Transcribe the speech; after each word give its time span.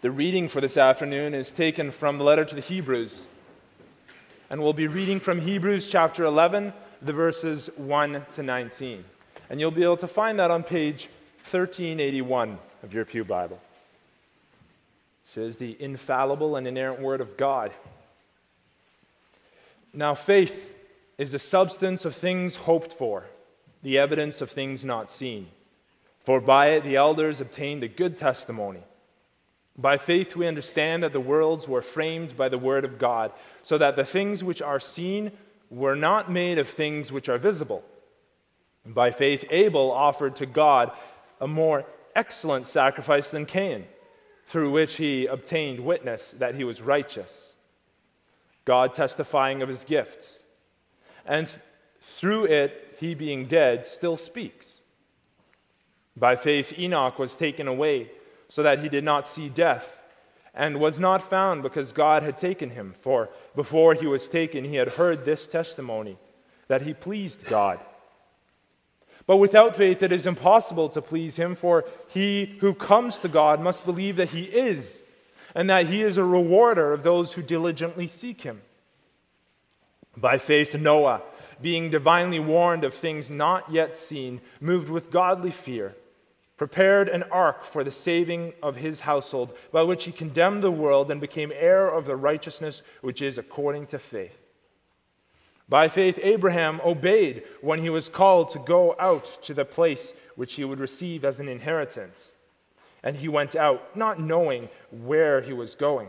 The 0.00 0.12
reading 0.12 0.48
for 0.48 0.60
this 0.60 0.76
afternoon 0.76 1.34
is 1.34 1.50
taken 1.50 1.90
from 1.90 2.18
the 2.18 2.24
letter 2.24 2.44
to 2.44 2.54
the 2.54 2.60
Hebrews. 2.60 3.26
And 4.48 4.62
we'll 4.62 4.72
be 4.72 4.86
reading 4.86 5.18
from 5.18 5.40
Hebrews 5.40 5.88
chapter 5.88 6.24
11, 6.24 6.72
the 7.02 7.12
verses 7.12 7.68
1 7.74 8.24
to 8.36 8.42
19. 8.44 9.04
And 9.50 9.58
you'll 9.58 9.72
be 9.72 9.82
able 9.82 9.96
to 9.96 10.06
find 10.06 10.38
that 10.38 10.52
on 10.52 10.62
page 10.62 11.08
1381 11.50 12.60
of 12.84 12.94
your 12.94 13.04
Pew 13.04 13.24
Bible. 13.24 13.60
It 15.24 15.30
says 15.30 15.56
the 15.56 15.76
infallible 15.82 16.54
and 16.54 16.68
inerrant 16.68 17.00
Word 17.00 17.20
of 17.20 17.36
God. 17.36 17.72
Now, 19.92 20.14
faith 20.14 20.54
is 21.18 21.32
the 21.32 21.40
substance 21.40 22.04
of 22.04 22.14
things 22.14 22.54
hoped 22.54 22.92
for, 22.92 23.24
the 23.82 23.98
evidence 23.98 24.42
of 24.42 24.52
things 24.52 24.84
not 24.84 25.10
seen. 25.10 25.48
For 26.24 26.40
by 26.40 26.68
it 26.68 26.84
the 26.84 26.94
elders 26.94 27.40
obtained 27.40 27.82
a 27.82 27.88
good 27.88 28.16
testimony. 28.16 28.84
By 29.78 29.96
faith, 29.96 30.34
we 30.34 30.48
understand 30.48 31.04
that 31.04 31.12
the 31.12 31.20
worlds 31.20 31.68
were 31.68 31.82
framed 31.82 32.36
by 32.36 32.48
the 32.48 32.58
Word 32.58 32.84
of 32.84 32.98
God, 32.98 33.30
so 33.62 33.78
that 33.78 33.94
the 33.94 34.04
things 34.04 34.42
which 34.42 34.60
are 34.60 34.80
seen 34.80 35.30
were 35.70 35.94
not 35.94 36.30
made 36.30 36.58
of 36.58 36.68
things 36.68 37.12
which 37.12 37.28
are 37.28 37.38
visible. 37.38 37.84
By 38.84 39.12
faith, 39.12 39.44
Abel 39.50 39.92
offered 39.92 40.34
to 40.36 40.46
God 40.46 40.90
a 41.40 41.46
more 41.46 41.84
excellent 42.16 42.66
sacrifice 42.66 43.30
than 43.30 43.46
Cain, 43.46 43.84
through 44.48 44.72
which 44.72 44.96
he 44.96 45.26
obtained 45.26 45.78
witness 45.78 46.32
that 46.38 46.56
he 46.56 46.64
was 46.64 46.82
righteous, 46.82 47.52
God 48.64 48.94
testifying 48.94 49.62
of 49.62 49.68
his 49.68 49.84
gifts. 49.84 50.40
And 51.24 51.48
through 52.16 52.46
it, 52.46 52.96
he 52.98 53.14
being 53.14 53.46
dead, 53.46 53.86
still 53.86 54.16
speaks. 54.16 54.80
By 56.16 56.34
faith, 56.34 56.76
Enoch 56.76 57.18
was 57.18 57.36
taken 57.36 57.68
away 57.68 58.10
so 58.48 58.62
that 58.62 58.80
he 58.80 58.88
did 58.88 59.04
not 59.04 59.28
see 59.28 59.48
death, 59.48 59.86
and 60.54 60.80
was 60.80 60.98
not 60.98 61.28
found 61.28 61.62
because 61.62 61.92
God 61.92 62.22
had 62.22 62.38
taken 62.38 62.70
him. 62.70 62.94
For 63.00 63.28
before 63.54 63.94
he 63.94 64.06
was 64.06 64.28
taken, 64.28 64.64
he 64.64 64.76
had 64.76 64.88
heard 64.88 65.24
this 65.24 65.46
testimony 65.46 66.18
that 66.68 66.82
he 66.82 66.94
pleased 66.94 67.44
God. 67.44 67.78
But 69.26 69.36
without 69.36 69.76
faith, 69.76 70.02
it 70.02 70.10
is 70.10 70.26
impossible 70.26 70.88
to 70.90 71.02
please 71.02 71.36
him, 71.36 71.54
for 71.54 71.84
he 72.08 72.56
who 72.60 72.72
comes 72.72 73.18
to 73.18 73.28
God 73.28 73.60
must 73.60 73.84
believe 73.84 74.16
that 74.16 74.30
he 74.30 74.44
is, 74.44 75.02
and 75.54 75.68
that 75.68 75.86
he 75.86 76.02
is 76.02 76.16
a 76.16 76.24
rewarder 76.24 76.92
of 76.94 77.02
those 77.02 77.32
who 77.32 77.42
diligently 77.42 78.06
seek 78.06 78.40
him. 78.40 78.62
By 80.16 80.38
faith, 80.38 80.74
Noah, 80.74 81.22
being 81.60 81.90
divinely 81.90 82.40
warned 82.40 82.84
of 82.84 82.94
things 82.94 83.28
not 83.28 83.70
yet 83.70 83.96
seen, 83.96 84.40
moved 84.60 84.88
with 84.88 85.10
godly 85.10 85.50
fear 85.50 85.94
prepared 86.58 87.08
an 87.08 87.22
ark 87.30 87.64
for 87.64 87.84
the 87.84 87.90
saving 87.90 88.52
of 88.62 88.76
his 88.76 89.00
household, 89.00 89.56
by 89.72 89.82
which 89.82 90.04
he 90.04 90.12
condemned 90.12 90.62
the 90.62 90.70
world 90.70 91.10
and 91.10 91.20
became 91.20 91.52
heir 91.54 91.88
of 91.88 92.04
the 92.04 92.16
righteousness 92.16 92.82
which 93.00 93.22
is 93.22 93.38
according 93.38 93.86
to 93.86 93.98
faith. 93.98 94.36
By 95.68 95.88
faith, 95.88 96.18
Abraham 96.22 96.80
obeyed 96.84 97.44
when 97.60 97.78
he 97.78 97.90
was 97.90 98.08
called 98.08 98.50
to 98.50 98.58
go 98.58 98.96
out 98.98 99.42
to 99.44 99.54
the 99.54 99.64
place 99.64 100.14
which 100.34 100.54
he 100.54 100.64
would 100.64 100.80
receive 100.80 101.24
as 101.24 101.40
an 101.40 101.48
inheritance. 101.48 102.32
And 103.02 103.16
he 103.16 103.28
went 103.28 103.54
out, 103.54 103.96
not 103.96 104.18
knowing 104.20 104.68
where 104.90 105.40
he 105.40 105.52
was 105.52 105.76
going. 105.76 106.08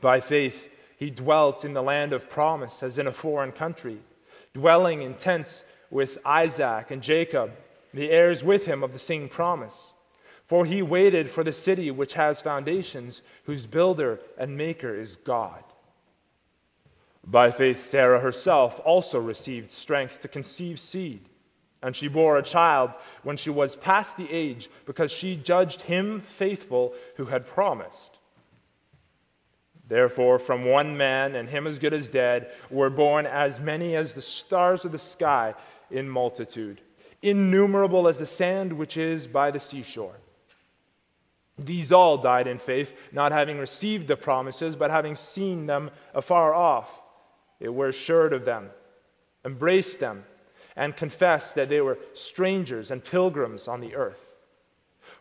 By 0.00 0.20
faith, 0.20 0.68
he 0.98 1.08
dwelt 1.08 1.64
in 1.64 1.72
the 1.72 1.82
land 1.82 2.12
of 2.12 2.28
promise 2.28 2.82
as 2.82 2.98
in 2.98 3.06
a 3.06 3.12
foreign 3.12 3.52
country, 3.52 3.98
dwelling 4.52 5.00
in 5.00 5.14
tents 5.14 5.64
with 5.90 6.18
Isaac 6.26 6.90
and 6.90 7.00
Jacob 7.00 7.52
the 7.94 8.10
heirs 8.10 8.42
with 8.42 8.66
him 8.66 8.82
of 8.82 8.92
the 8.92 8.98
same 8.98 9.28
promise. 9.28 9.74
For 10.46 10.66
he 10.66 10.82
waited 10.82 11.30
for 11.30 11.42
the 11.42 11.52
city 11.52 11.90
which 11.90 12.14
has 12.14 12.40
foundations, 12.40 13.22
whose 13.44 13.64
builder 13.64 14.20
and 14.36 14.58
maker 14.58 14.94
is 14.94 15.16
God. 15.16 15.62
By 17.24 17.50
faith, 17.50 17.86
Sarah 17.86 18.20
herself 18.20 18.78
also 18.84 19.18
received 19.18 19.70
strength 19.70 20.20
to 20.20 20.28
conceive 20.28 20.78
seed, 20.78 21.28
and 21.82 21.96
she 21.96 22.08
bore 22.08 22.36
a 22.36 22.42
child 22.42 22.90
when 23.22 23.38
she 23.38 23.48
was 23.48 23.76
past 23.76 24.18
the 24.18 24.30
age, 24.30 24.68
because 24.84 25.10
she 25.10 25.36
judged 25.36 25.80
him 25.82 26.20
faithful 26.20 26.92
who 27.16 27.26
had 27.26 27.46
promised. 27.46 28.18
Therefore, 29.88 30.38
from 30.38 30.66
one 30.66 30.96
man, 30.96 31.34
and 31.36 31.48
him 31.48 31.66
as 31.66 31.78
good 31.78 31.94
as 31.94 32.08
dead, 32.08 32.50
were 32.70 32.90
born 32.90 33.24
as 33.24 33.60
many 33.60 33.96
as 33.96 34.12
the 34.12 34.22
stars 34.22 34.84
of 34.84 34.92
the 34.92 34.98
sky 34.98 35.54
in 35.90 36.08
multitude 36.08 36.82
innumerable 37.24 38.06
as 38.06 38.18
the 38.18 38.26
sand 38.26 38.72
which 38.72 38.96
is 38.96 39.26
by 39.26 39.50
the 39.50 39.58
seashore. 39.58 40.16
These 41.58 41.90
all 41.90 42.18
died 42.18 42.46
in 42.46 42.58
faith, 42.58 42.94
not 43.12 43.32
having 43.32 43.58
received 43.58 44.08
the 44.08 44.16
promises, 44.16 44.76
but 44.76 44.90
having 44.90 45.14
seen 45.14 45.66
them 45.66 45.90
afar 46.14 46.52
off. 46.52 46.90
They 47.60 47.68
were 47.68 47.88
assured 47.88 48.32
of 48.32 48.44
them, 48.44 48.70
embraced 49.44 50.00
them, 50.00 50.24
and 50.76 50.96
confessed 50.96 51.54
that 51.54 51.68
they 51.68 51.80
were 51.80 51.98
strangers 52.12 52.90
and 52.90 53.02
pilgrims 53.02 53.68
on 53.68 53.80
the 53.80 53.94
earth. 53.94 54.20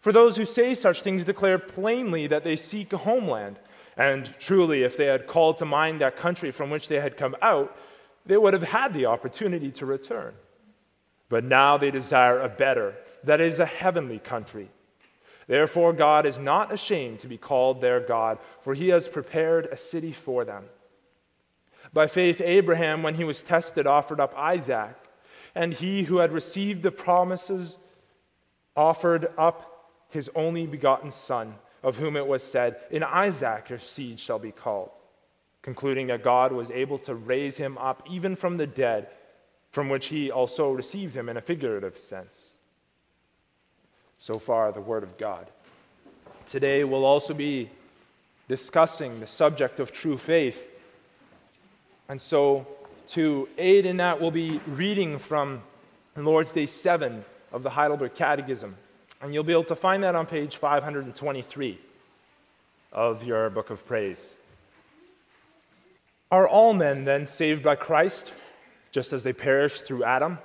For 0.02 0.12
those 0.12 0.36
who 0.36 0.46
say 0.46 0.76
such 0.76 1.02
things 1.04 1.24
declare 1.24 1.60
plainly 1.60 2.28
that 2.28 2.44
they 2.44 2.58
seek 2.58 2.92
a 2.92 2.98
homeland. 2.98 3.60
And 3.96 4.34
truly, 4.40 4.84
if 4.84 4.98
they 4.98 5.06
had 5.06 5.28
called 5.28 5.60
to 5.60 5.66
mind 5.66 6.02
that 6.02 6.18
country 6.18 6.52
from 6.52 6.70
which 6.70 6.88
they 6.88 7.00
had 7.00 7.16
come 7.16 7.36
out, 7.42 7.78
they 8.26 8.36
would 8.36 8.54
have 8.54 8.64
had 8.64 8.94
the 8.94 9.06
opportunity 9.06 9.72
to 9.72 9.86
return. 9.86 10.34
But 11.34 11.46
now 11.46 11.78
they 11.78 11.90
desire 11.90 12.40
a 12.42 12.48
better, 12.48 12.94
that 13.24 13.42
is, 13.42 13.58
a 13.58 13.66
heavenly 13.66 14.20
country. 14.20 14.70
Therefore, 15.48 15.92
God 15.92 16.28
is 16.28 16.38
not 16.38 16.72
ashamed 16.72 17.22
to 17.22 17.28
be 17.28 17.40
called 17.40 17.82
their 17.82 18.00
God, 18.00 18.38
for 18.62 18.76
he 18.76 18.90
has 18.90 19.08
prepared 19.08 19.66
a 19.66 19.76
city 19.76 20.12
for 20.12 20.46
them. 20.46 20.66
By 21.92 22.06
faith, 22.06 22.40
Abraham, 22.40 23.02
when 23.02 23.16
he 23.16 23.24
was 23.24 23.42
tested, 23.42 23.88
offered 23.88 24.20
up 24.20 24.38
Isaac, 24.38 24.96
and 25.56 25.74
he 25.74 26.04
who 26.04 26.18
had 26.18 26.32
received 26.32 26.84
the 26.84 26.92
promises 26.92 27.80
offered 28.76 29.30
up 29.36 29.90
his 30.10 30.30
only 30.36 30.68
begotten 30.68 31.10
son, 31.12 31.56
of 31.82 31.98
whom 31.98 32.16
it 32.16 32.28
was 32.28 32.44
said, 32.44 32.76
In 32.92 33.02
Isaac 33.02 33.72
your 33.72 33.80
seed 33.80 34.20
shall 34.20 34.38
be 34.38 34.52
called, 34.52 34.92
concluding 35.64 36.06
that 36.08 36.24
God 36.24 36.52
was 36.52 36.70
able 36.70 37.00
to 37.00 37.16
raise 37.16 37.58
him 37.58 37.80
up 37.80 38.04
even 38.08 38.36
from 38.36 38.58
the 38.58 38.68
dead 38.68 39.08
from 39.74 39.90
which 39.90 40.06
he 40.06 40.30
also 40.30 40.70
received 40.72 41.16
him 41.16 41.28
in 41.28 41.36
a 41.36 41.42
figurative 41.42 41.98
sense. 41.98 42.38
So 44.20 44.38
far, 44.38 44.72
the 44.72 44.80
Word 44.80 45.02
of 45.02 45.18
God. 45.18 45.48
Today, 46.46 46.84
we'll 46.84 47.06
also 47.06 47.34
be 47.34 47.72
discussing 48.48 49.20
the 49.20 49.26
subject 49.26 49.80
of 49.80 49.92
true 49.92 50.18
faith. 50.18 50.64
And 52.08 52.22
so, 52.22 52.68
to 53.10 53.50
aid 53.58 53.88
in 53.88 53.98
that, 53.98 54.22
we'll 54.22 54.30
be 54.30 54.62
reading 54.68 55.18
from 55.18 55.64
Lord's 56.16 56.52
Day 56.52 56.68
7 56.68 57.26
of 57.52 57.64
the 57.64 57.72
Heidelberg 57.72 58.14
Catechism. 58.14 58.76
And 59.22 59.34
you'll 59.34 59.44
be 59.44 59.54
able 59.54 59.64
to 59.66 59.76
find 59.76 60.04
that 60.04 60.14
on 60.14 60.28
page 60.28 60.56
523 60.58 61.80
of 62.92 63.24
your 63.24 63.50
book 63.50 63.72
of 63.72 63.84
praise. 63.88 64.30
Are 66.32 66.48
all 66.48 66.76
men 66.76 67.06
then 67.06 67.26
saved 67.26 67.64
by 67.64 67.76
Christ? 67.76 68.32
Just 68.94 69.12
as 69.12 69.24
they 69.24 69.34
perished 69.34 69.84
through 69.84 70.06
Adam? 70.06 70.38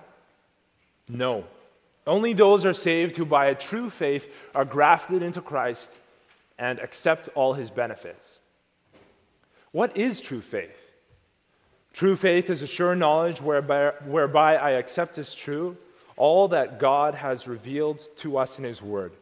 No. 1.09 1.45
Only 2.07 2.33
those 2.33 2.65
are 2.65 2.75
saved 2.75 3.17
who, 3.17 3.25
by 3.25 3.47
a 3.47 3.55
true 3.55 3.91
faith, 3.91 4.27
are 4.55 4.65
grafted 4.65 5.23
into 5.23 5.43
Christ 5.43 5.93
and 6.59 6.81
accept 6.81 7.29
all 7.35 7.53
his 7.53 7.71
benefits. 7.71 8.41
What 9.71 9.97
is 9.97 10.21
true 10.21 10.41
faith? 10.41 10.77
True 11.93 12.17
faith 12.17 12.49
is 12.49 12.63
a 12.63 12.67
sure 12.67 12.97
knowledge 12.97 13.41
whereby, 13.43 13.93
whereby 14.07 14.57
I 14.57 14.71
accept 14.71 15.19
as 15.19 15.35
true 15.35 15.77
all 16.17 16.49
that 16.49 16.81
God 16.81 17.15
has 17.15 17.47
revealed 17.47 18.01
to 18.19 18.39
us 18.39 18.59
in 18.59 18.65
his 18.65 18.83
word. 18.83 19.13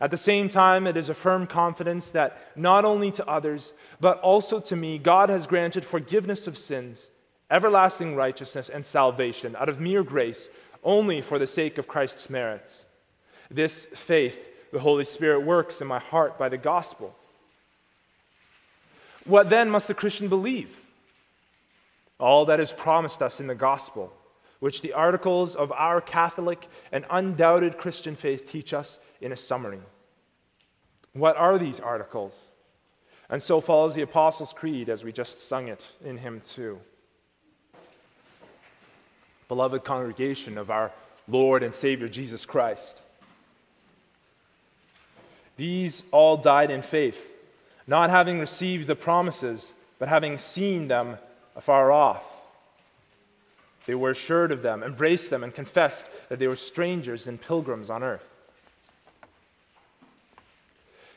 At 0.00 0.10
the 0.10 0.16
same 0.16 0.48
time, 0.48 0.86
it 0.86 0.96
is 0.96 1.08
a 1.08 1.14
firm 1.14 1.46
confidence 1.46 2.08
that 2.08 2.38
not 2.56 2.84
only 2.84 3.10
to 3.12 3.28
others, 3.28 3.72
but 4.00 4.18
also 4.20 4.58
to 4.60 4.76
me, 4.76 4.98
God 4.98 5.28
has 5.28 5.46
granted 5.46 5.84
forgiveness 5.84 6.46
of 6.46 6.58
sins 6.58 7.10
everlasting 7.50 8.14
righteousness, 8.14 8.68
and 8.68 8.84
salvation 8.84 9.56
out 9.56 9.68
of 9.68 9.80
mere 9.80 10.04
grace 10.04 10.48
only 10.84 11.20
for 11.20 11.38
the 11.38 11.46
sake 11.46 11.78
of 11.78 11.88
Christ's 11.88 12.30
merits. 12.30 12.84
This 13.50 13.86
faith, 13.86 14.38
the 14.72 14.78
Holy 14.78 15.04
Spirit 15.04 15.40
works 15.40 15.80
in 15.80 15.86
my 15.86 15.98
heart 15.98 16.38
by 16.38 16.48
the 16.48 16.58
gospel. 16.58 17.14
What 19.24 19.48
then 19.48 19.68
must 19.68 19.88
the 19.88 19.94
Christian 19.94 20.28
believe? 20.28 20.80
All 22.18 22.46
that 22.46 22.60
is 22.60 22.72
promised 22.72 23.22
us 23.22 23.40
in 23.40 23.46
the 23.46 23.54
gospel, 23.54 24.12
which 24.60 24.82
the 24.82 24.92
articles 24.92 25.56
of 25.56 25.72
our 25.72 26.00
Catholic 26.00 26.68
and 26.92 27.04
undoubted 27.10 27.78
Christian 27.78 28.14
faith 28.14 28.48
teach 28.50 28.72
us 28.72 28.98
in 29.20 29.32
a 29.32 29.36
summary. 29.36 29.80
What 31.12 31.36
are 31.36 31.58
these 31.58 31.80
articles? 31.80 32.38
And 33.28 33.42
so 33.42 33.60
follows 33.60 33.94
the 33.94 34.02
Apostles' 34.02 34.52
Creed 34.52 34.88
as 34.88 35.02
we 35.02 35.12
just 35.12 35.48
sung 35.48 35.68
it 35.68 35.84
in 36.04 36.18
hymn 36.18 36.42
2 36.44 36.78
beloved 39.50 39.82
congregation 39.82 40.56
of 40.56 40.70
our 40.70 40.92
Lord 41.26 41.64
and 41.64 41.74
Savior 41.74 42.08
Jesus 42.08 42.46
Christ. 42.46 43.00
These 45.56 46.04
all 46.12 46.36
died 46.36 46.70
in 46.70 46.82
faith, 46.82 47.20
not 47.84 48.10
having 48.10 48.38
received 48.38 48.86
the 48.86 48.94
promises, 48.94 49.72
but 49.98 50.06
having 50.06 50.38
seen 50.38 50.86
them 50.86 51.18
afar 51.56 51.90
off. 51.90 52.22
They 53.86 53.96
were 53.96 54.12
assured 54.12 54.52
of 54.52 54.62
them, 54.62 54.84
embraced 54.84 55.30
them, 55.30 55.42
and 55.42 55.52
confessed 55.52 56.06
that 56.28 56.38
they 56.38 56.46
were 56.46 56.54
strangers 56.54 57.26
and 57.26 57.40
pilgrims 57.40 57.90
on 57.90 58.04
earth. 58.04 58.24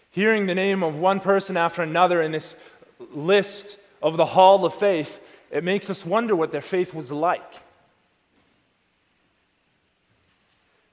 Hearing 0.09 0.47
the 0.47 0.55
name 0.55 0.81
of 0.81 0.95
one 0.95 1.19
person 1.19 1.55
after 1.55 1.83
another 1.83 2.19
in 2.19 2.31
this 2.31 2.55
list 3.13 3.77
of 4.01 4.17
the 4.17 4.25
hall 4.25 4.65
of 4.65 4.73
faith, 4.73 5.19
it 5.51 5.63
makes 5.63 5.91
us 5.91 6.03
wonder 6.03 6.35
what 6.35 6.51
their 6.51 6.61
faith 6.61 6.95
was 6.95 7.11
like. 7.11 7.62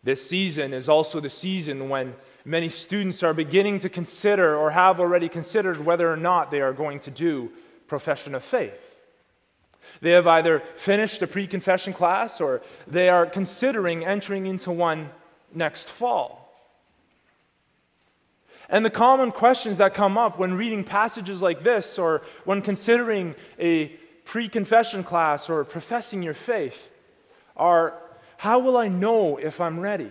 This 0.03 0.27
season 0.27 0.73
is 0.73 0.89
also 0.89 1.21
the 1.21 1.31
season 1.31 1.89
when 1.89 2.15
many 2.45 2.69
students 2.69 3.23
are 3.23 3.35
beginning 3.35 3.81
to 3.81 3.89
consider 3.89 4.57
or 4.57 4.71
have 4.71 4.99
already 4.99 5.29
considered 5.29 5.85
whether 5.85 6.11
or 6.11 6.17
not 6.17 6.51
they 6.51 6.61
are 6.61 6.73
going 6.73 7.01
to 7.01 7.11
do 7.11 7.51
profession 7.87 8.35
of 8.35 8.43
faith. 8.43 8.73
They 10.01 10.13
have 10.13 10.27
either 10.27 10.63
finished 10.77 11.21
a 11.21 11.27
pre 11.27 11.47
confession 11.47 11.93
class 11.93 12.41
or 12.41 12.63
they 12.87 13.09
are 13.09 13.27
considering 13.27 14.05
entering 14.05 14.47
into 14.47 14.71
one 14.71 15.11
next 15.53 15.89
fall. 15.89 16.41
And 18.71 18.85
the 18.85 18.91
common 18.91 19.33
questions 19.33 19.79
that 19.79 19.95
come 19.95 20.17
up 20.17 20.39
when 20.39 20.55
reading 20.55 20.85
passages 20.85 21.43
like 21.43 21.63
this 21.65 21.99
or 21.99 22.23
when 22.45 22.63
considering 22.63 23.35
a 23.59 23.89
pre 24.25 24.49
confession 24.49 25.03
class 25.03 25.51
or 25.51 25.65
professing 25.65 26.23
your 26.23 26.35
faith 26.35 26.89
are 27.57 27.95
how 28.41 28.59
will 28.59 28.79
I 28.79 28.89
know 28.89 29.37
if 29.37 29.61
I'm 29.61 29.79
ready? 29.79 30.11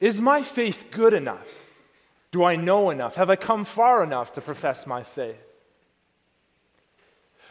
Is 0.00 0.20
my 0.20 0.42
faith 0.42 0.86
good 0.90 1.14
enough? 1.14 1.46
Do 2.32 2.42
I 2.42 2.56
know 2.56 2.90
enough? 2.90 3.14
Have 3.14 3.30
I 3.30 3.36
come 3.36 3.64
far 3.64 4.02
enough 4.02 4.32
to 4.32 4.40
profess 4.40 4.84
my 4.84 5.04
faith? 5.04 5.36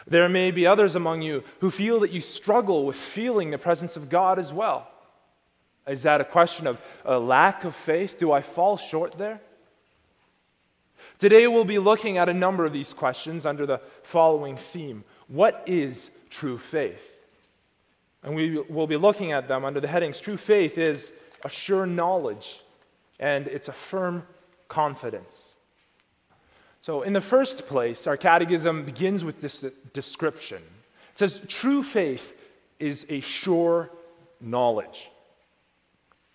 There 0.06 0.28
may 0.28 0.52
be 0.52 0.68
others 0.68 0.96
among 0.96 1.22
you 1.22 1.46
who 1.62 1.72
feel 1.72 2.02
that 2.02 2.12
you 2.12 2.20
struggle 2.20 2.86
with 2.86 2.98
feeling 2.98 3.52
the 3.52 3.58
presence 3.58 3.96
of 3.96 4.10
God 4.10 4.38
as 4.38 4.52
well. 4.52 4.86
Is 5.88 6.04
that 6.04 6.20
a 6.20 6.26
question 6.26 6.68
of 6.68 6.82
a 7.06 7.18
lack 7.18 7.64
of 7.64 7.74
faith? 7.74 8.20
Do 8.20 8.34
I 8.34 8.42
fall 8.42 8.76
short 8.76 9.14
there? 9.14 9.40
Today 11.20 11.48
we'll 11.48 11.64
be 11.64 11.80
looking 11.80 12.18
at 12.18 12.28
a 12.28 12.34
number 12.34 12.66
of 12.66 12.74
these 12.74 12.92
questions 12.92 13.46
under 13.46 13.66
the 13.66 13.80
following 14.04 14.58
theme 14.58 15.06
What 15.30 15.64
is 15.66 16.10
true 16.30 16.58
faith? 16.58 17.13
And 18.24 18.36
we 18.36 18.60
will 18.70 18.88
be 18.88 18.98
looking 18.98 19.32
at 19.32 19.48
them 19.48 19.66
under 19.66 19.80
the 19.80 19.88
headings 19.88 20.20
True 20.20 20.38
faith 20.38 20.78
is 20.78 21.12
a 21.44 21.50
sure 21.50 21.86
knowledge, 21.86 22.62
and 23.20 23.48
it's 23.48 23.68
a 23.68 23.74
firm 23.74 24.24
confidence. 24.68 25.36
So, 26.82 27.02
in 27.02 27.14
the 27.14 27.22
first 27.22 27.68
place, 27.68 28.08
our 28.08 28.18
catechism 28.18 28.86
begins 28.86 29.24
with 29.24 29.42
this 29.42 29.66
description. 29.94 30.62
It 31.14 31.20
says, 31.20 31.42
True 31.48 31.84
faith 31.84 32.34
is 32.80 33.06
a 33.10 33.20
sure 33.22 33.90
knowledge. 34.42 35.10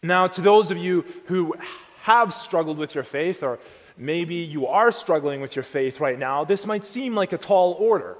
Now, 0.02 0.28
to 0.28 0.40
those 0.40 0.70
of 0.70 0.78
you 0.78 1.04
who 1.26 1.54
have 2.02 2.32
struggled 2.32 2.78
with 2.78 2.94
your 2.94 3.04
faith, 3.04 3.42
or 3.42 3.58
maybe 3.96 4.36
you 4.36 4.66
are 4.66 4.92
struggling 4.92 5.40
with 5.40 5.56
your 5.56 5.64
faith 5.64 6.00
right 6.00 6.18
now, 6.18 6.44
this 6.44 6.64
might 6.64 6.86
seem 6.86 7.14
like 7.14 7.32
a 7.32 7.38
tall 7.38 7.72
order. 7.72 8.16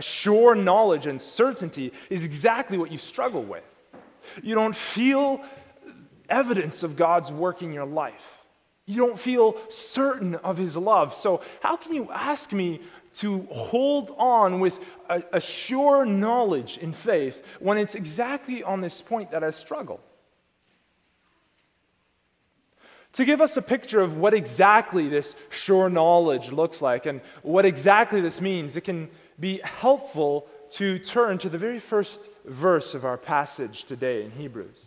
A 0.00 0.02
sure 0.02 0.54
knowledge 0.54 1.04
and 1.04 1.20
certainty 1.20 1.92
is 2.08 2.24
exactly 2.24 2.78
what 2.78 2.90
you 2.90 2.96
struggle 2.96 3.42
with. 3.42 3.62
You 4.42 4.54
don't 4.54 4.74
feel 4.74 5.44
evidence 6.26 6.82
of 6.82 6.96
God's 6.96 7.30
work 7.30 7.60
in 7.60 7.70
your 7.70 7.84
life. 7.84 8.24
You 8.86 8.96
don't 8.96 9.18
feel 9.18 9.58
certain 9.68 10.36
of 10.36 10.56
His 10.56 10.74
love. 10.74 11.12
So, 11.12 11.42
how 11.60 11.76
can 11.76 11.94
you 11.94 12.08
ask 12.10 12.50
me 12.50 12.80
to 13.16 13.42
hold 13.52 14.14
on 14.16 14.58
with 14.58 14.78
a, 15.10 15.22
a, 15.34 15.40
sure 15.40 16.06
knowledge 16.06 16.78
in 16.78 16.94
faith 16.94 17.44
when 17.58 17.76
it's 17.76 17.94
exactly 17.94 18.62
on 18.62 18.80
this 18.80 19.02
point 19.02 19.32
that 19.32 19.44
I 19.44 19.50
struggle? 19.50 20.00
To 23.12 23.26
give 23.26 23.42
us 23.42 23.54
a 23.58 23.62
picture 23.62 24.00
of 24.00 24.16
what 24.16 24.32
exactly 24.32 25.10
this 25.10 25.34
sure 25.50 25.90
knowledge 25.90 26.50
looks 26.50 26.80
like 26.80 27.04
and 27.04 27.20
what 27.42 27.66
exactly 27.66 28.22
this 28.22 28.40
means, 28.40 28.76
it 28.76 28.84
can 28.84 29.10
be 29.40 29.60
helpful 29.64 30.46
to 30.72 30.98
turn 30.98 31.38
to 31.38 31.48
the 31.48 31.58
very 31.58 31.80
first 31.80 32.28
verse 32.44 32.94
of 32.94 33.04
our 33.04 33.16
passage 33.16 33.84
today 33.84 34.22
in 34.22 34.30
Hebrews. 34.30 34.78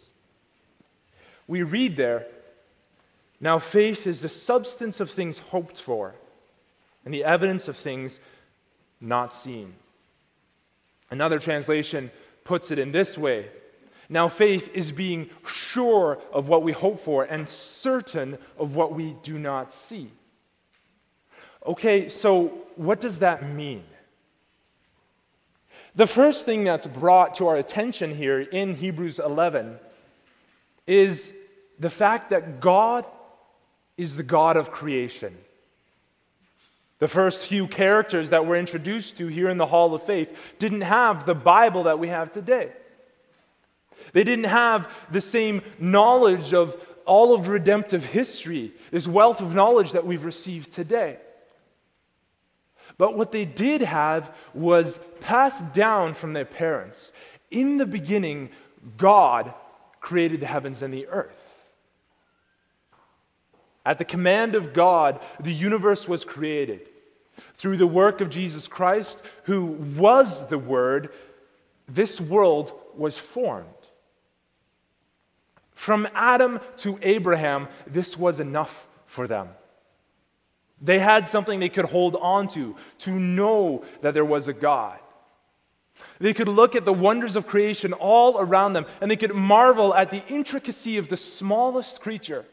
We 1.47 1.63
read 1.63 1.97
there, 1.97 2.27
Now 3.41 3.59
faith 3.59 4.07
is 4.07 4.21
the 4.21 4.29
substance 4.29 4.99
of 4.99 5.09
things 5.11 5.39
hoped 5.39 5.79
for 5.79 6.15
and 7.03 7.13
the 7.13 7.25
evidence 7.25 7.67
of 7.67 7.75
things 7.75 8.19
not 9.01 9.33
seen. 9.33 9.73
Another 11.11 11.39
translation 11.39 12.11
puts 12.43 12.71
it 12.71 12.79
in 12.79 12.91
this 12.91 13.17
way 13.17 13.47
Now 14.07 14.29
faith 14.29 14.69
is 14.73 14.91
being 14.91 15.29
sure 15.45 16.19
of 16.31 16.47
what 16.47 16.63
we 16.63 16.71
hope 16.71 16.99
for 16.99 17.23
and 17.23 17.49
certain 17.49 18.37
of 18.57 18.75
what 18.75 18.93
we 18.93 19.15
do 19.23 19.37
not 19.37 19.73
see. 19.73 20.11
Okay, 21.65 22.09
so 22.09 22.47
what 22.75 23.01
does 23.01 23.19
that 23.19 23.49
mean? 23.49 23.83
The 25.95 26.07
first 26.07 26.45
thing 26.45 26.63
that's 26.63 26.87
brought 26.87 27.35
to 27.35 27.47
our 27.47 27.55
attention 27.55 28.15
here 28.15 28.39
in 28.39 28.75
Hebrews 28.75 29.19
11 29.19 29.77
is 30.87 31.31
the 31.79 31.89
fact 31.89 32.31
that 32.31 32.59
God 32.59 33.05
is 33.95 34.15
the 34.15 34.23
God 34.23 34.57
of 34.57 34.71
creation. 34.71 35.37
The 36.97 37.07
first 37.07 37.45
few 37.45 37.67
characters 37.67 38.31
that 38.31 38.47
we're 38.47 38.57
introduced 38.57 39.17
to 39.17 39.27
here 39.27 39.49
in 39.49 39.57
the 39.57 39.67
Hall 39.67 39.93
of 39.93 40.03
Faith 40.03 40.35
didn't 40.57 40.81
have 40.81 41.25
the 41.25 41.35
Bible 41.35 41.83
that 41.83 41.99
we 41.99 42.07
have 42.07 42.31
today. 42.31 42.71
They 44.13 44.23
didn't 44.23 44.45
have 44.45 44.89
the 45.11 45.21
same 45.21 45.61
knowledge 45.79 46.53
of 46.53 46.75
all 47.05 47.33
of 47.33 47.49
redemptive 47.49 48.05
history, 48.05 48.71
this 48.89 49.07
wealth 49.07 49.41
of 49.41 49.53
knowledge 49.53 49.91
that 49.91 50.05
we've 50.05 50.23
received 50.23 50.73
today. 50.73 51.17
But 52.97 53.17
what 53.17 53.31
they 53.31 53.45
did 53.45 53.81
have 53.81 54.33
was 54.53 54.99
passed 55.19 55.73
down 55.73 56.13
from 56.13 56.33
their 56.33 56.45
parents. 56.45 57.11
In 57.51 57.77
the 57.77 57.85
beginning, 57.85 58.49
God 58.97 59.53
created 59.99 60.41
the 60.41 60.47
heavens 60.47 60.81
and 60.81 60.93
the 60.93 61.07
earth. 61.07 61.31
At 63.85 63.97
the 63.97 64.05
command 64.05 64.55
of 64.55 64.73
God, 64.73 65.19
the 65.39 65.53
universe 65.53 66.07
was 66.07 66.23
created. 66.23 66.87
Through 67.57 67.77
the 67.77 67.87
work 67.87 68.21
of 68.21 68.29
Jesus 68.29 68.67
Christ, 68.67 69.19
who 69.43 69.65
was 69.97 70.47
the 70.47 70.57
Word, 70.57 71.09
this 71.87 72.21
world 72.21 72.73
was 72.95 73.17
formed. 73.17 73.67
From 75.73 76.07
Adam 76.13 76.59
to 76.77 76.97
Abraham, 77.01 77.67
this 77.87 78.17
was 78.17 78.39
enough 78.39 78.85
for 79.05 79.27
them. 79.27 79.49
They 80.83 80.99
had 80.99 81.29
something 81.29 81.61
they 81.61 81.69
could 81.69 81.85
hold 81.85 82.17
on 82.17 82.49
to, 82.49 82.75
to 82.99 83.11
know 83.11 83.85
that 84.01 84.13
there 84.13 84.25
was 84.25 84.49
a 84.49 84.53
God. 84.53 84.99
They 86.19 86.33
could 86.33 86.49
look 86.49 86.75
at 86.75 86.83
the 86.83 86.91
wonders 86.91 87.37
of 87.37 87.47
creation 87.47 87.93
all 87.93 88.37
around 88.37 88.73
them, 88.73 88.85
and 88.99 89.09
they 89.09 89.15
could 89.15 89.33
marvel 89.33 89.95
at 89.95 90.11
the 90.11 90.25
intricacy 90.27 90.97
of 90.97 91.07
the 91.07 91.15
smallest 91.15 92.01
creature. 92.01 92.45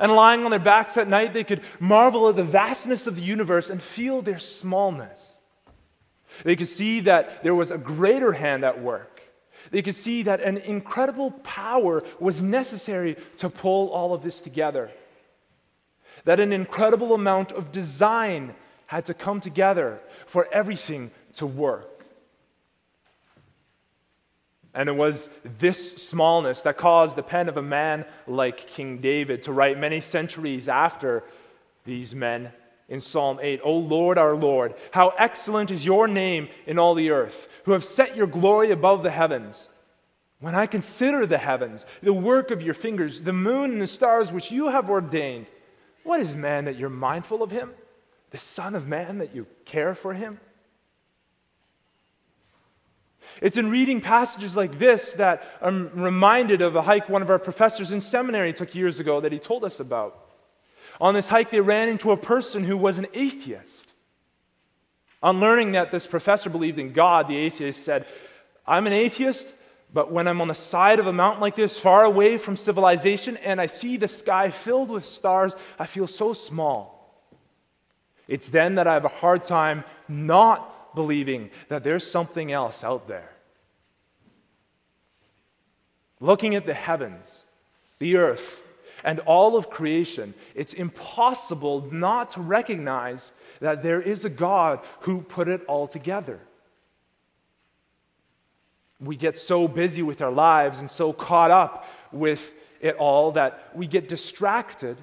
And 0.00 0.12
lying 0.12 0.44
on 0.44 0.50
their 0.50 0.58
backs 0.58 0.96
at 0.96 1.06
night, 1.06 1.32
they 1.32 1.44
could 1.44 1.60
marvel 1.78 2.28
at 2.28 2.34
the 2.34 2.42
vastness 2.42 3.06
of 3.06 3.14
the 3.14 3.22
universe 3.22 3.70
and 3.70 3.80
feel 3.80 4.20
their 4.20 4.40
smallness. 4.40 5.20
They 6.42 6.56
could 6.56 6.68
see 6.68 7.00
that 7.00 7.44
there 7.44 7.54
was 7.54 7.70
a 7.70 7.78
greater 7.78 8.32
hand 8.32 8.64
at 8.64 8.82
work. 8.82 9.22
They 9.70 9.82
could 9.82 9.94
see 9.94 10.24
that 10.24 10.42
an 10.42 10.56
incredible 10.56 11.30
power 11.30 12.02
was 12.18 12.42
necessary 12.42 13.16
to 13.38 13.48
pull 13.48 13.90
all 13.90 14.12
of 14.12 14.22
this 14.22 14.40
together 14.40 14.90
that 16.24 16.40
an 16.40 16.52
incredible 16.52 17.14
amount 17.14 17.52
of 17.52 17.72
design 17.72 18.54
had 18.86 19.06
to 19.06 19.14
come 19.14 19.40
together 19.40 20.00
for 20.26 20.48
everything 20.52 21.10
to 21.34 21.46
work. 21.46 21.90
And 24.74 24.88
it 24.88 24.92
was 24.92 25.28
this 25.60 25.96
smallness 25.96 26.62
that 26.62 26.76
caused 26.76 27.14
the 27.14 27.22
pen 27.22 27.48
of 27.48 27.56
a 27.56 27.62
man 27.62 28.04
like 28.26 28.66
King 28.66 28.98
David 28.98 29.44
to 29.44 29.52
write 29.52 29.78
many 29.78 30.00
centuries 30.00 30.68
after 30.68 31.22
these 31.84 32.14
men 32.14 32.52
in 32.88 33.00
Psalm 33.00 33.38
8 33.40 33.60
O 33.62 33.72
Lord, 33.72 34.18
our 34.18 34.34
Lord, 34.34 34.74
how 34.90 35.10
excellent 35.16 35.70
is 35.70 35.84
your 35.84 36.08
name 36.08 36.48
in 36.66 36.78
all 36.78 36.94
the 36.94 37.10
earth, 37.10 37.48
who 37.64 37.72
have 37.72 37.84
set 37.84 38.16
your 38.16 38.26
glory 38.26 38.72
above 38.72 39.02
the 39.02 39.10
heavens. 39.10 39.68
When 40.40 40.54
I 40.54 40.66
consider 40.66 41.24
the 41.24 41.38
heavens, 41.38 41.86
the 42.02 42.12
work 42.12 42.50
of 42.50 42.60
your 42.60 42.74
fingers, 42.74 43.22
the 43.22 43.32
moon 43.32 43.72
and 43.72 43.80
the 43.80 43.86
stars 43.86 44.32
which 44.32 44.50
you 44.50 44.68
have 44.68 44.90
ordained, 44.90 45.46
what 46.04 46.20
is 46.20 46.36
man 46.36 46.66
that 46.66 46.78
you're 46.78 46.90
mindful 46.90 47.42
of 47.42 47.50
him? 47.50 47.72
The 48.30 48.38
Son 48.38 48.74
of 48.74 48.86
Man 48.86 49.18
that 49.18 49.34
you 49.34 49.46
care 49.64 49.94
for 49.94 50.14
him? 50.14 50.38
It's 53.40 53.56
in 53.56 53.70
reading 53.70 54.00
passages 54.00 54.56
like 54.56 54.78
this 54.78 55.12
that 55.14 55.42
I'm 55.60 55.90
reminded 55.94 56.62
of 56.62 56.76
a 56.76 56.82
hike 56.82 57.08
one 57.08 57.22
of 57.22 57.30
our 57.30 57.38
professors 57.38 57.90
in 57.90 58.00
seminary 58.00 58.52
took 58.52 58.74
years 58.74 59.00
ago 59.00 59.20
that 59.20 59.32
he 59.32 59.38
told 59.38 59.64
us 59.64 59.80
about. 59.80 60.20
On 61.00 61.14
this 61.14 61.28
hike, 61.28 61.50
they 61.50 61.60
ran 61.60 61.88
into 61.88 62.12
a 62.12 62.16
person 62.16 62.62
who 62.62 62.76
was 62.76 62.98
an 62.98 63.06
atheist. 63.14 63.92
On 65.22 65.40
learning 65.40 65.72
that 65.72 65.90
this 65.90 66.06
professor 66.06 66.50
believed 66.50 66.78
in 66.78 66.92
God, 66.92 67.28
the 67.28 67.36
atheist 67.36 67.82
said, 67.82 68.06
I'm 68.66 68.86
an 68.86 68.92
atheist, 68.92 69.52
but 69.94 70.10
when 70.10 70.26
I'm 70.26 70.40
on 70.40 70.48
the 70.48 70.54
side 70.54 70.98
of 70.98 71.06
a 71.06 71.12
mountain 71.12 71.40
like 71.40 71.54
this, 71.54 71.78
far 71.78 72.02
away 72.02 72.36
from 72.36 72.56
civilization, 72.56 73.36
and 73.38 73.60
I 73.60 73.66
see 73.66 73.96
the 73.96 74.08
sky 74.08 74.50
filled 74.50 74.90
with 74.90 75.06
stars, 75.06 75.54
I 75.78 75.86
feel 75.86 76.08
so 76.08 76.32
small. 76.32 77.30
It's 78.26 78.48
then 78.48 78.74
that 78.74 78.88
I 78.88 78.94
have 78.94 79.04
a 79.04 79.08
hard 79.08 79.44
time 79.44 79.84
not 80.08 80.96
believing 80.96 81.50
that 81.68 81.84
there's 81.84 82.04
something 82.04 82.50
else 82.50 82.82
out 82.82 83.06
there. 83.06 83.30
Looking 86.20 86.56
at 86.56 86.66
the 86.66 86.74
heavens, 86.74 87.44
the 88.00 88.16
earth, 88.16 88.62
and 89.04 89.20
all 89.20 89.56
of 89.56 89.70
creation, 89.70 90.34
it's 90.56 90.72
impossible 90.72 91.88
not 91.92 92.30
to 92.30 92.40
recognize 92.40 93.30
that 93.60 93.84
there 93.84 94.02
is 94.02 94.24
a 94.24 94.30
God 94.30 94.80
who 95.00 95.20
put 95.20 95.46
it 95.46 95.64
all 95.66 95.86
together. 95.86 96.40
We 99.04 99.16
get 99.16 99.38
so 99.38 99.68
busy 99.68 100.02
with 100.02 100.22
our 100.22 100.30
lives 100.30 100.78
and 100.78 100.90
so 100.90 101.12
caught 101.12 101.50
up 101.50 101.86
with 102.12 102.52
it 102.80 102.96
all 102.96 103.32
that 103.32 103.70
we 103.74 103.86
get 103.86 104.08
distracted. 104.08 104.96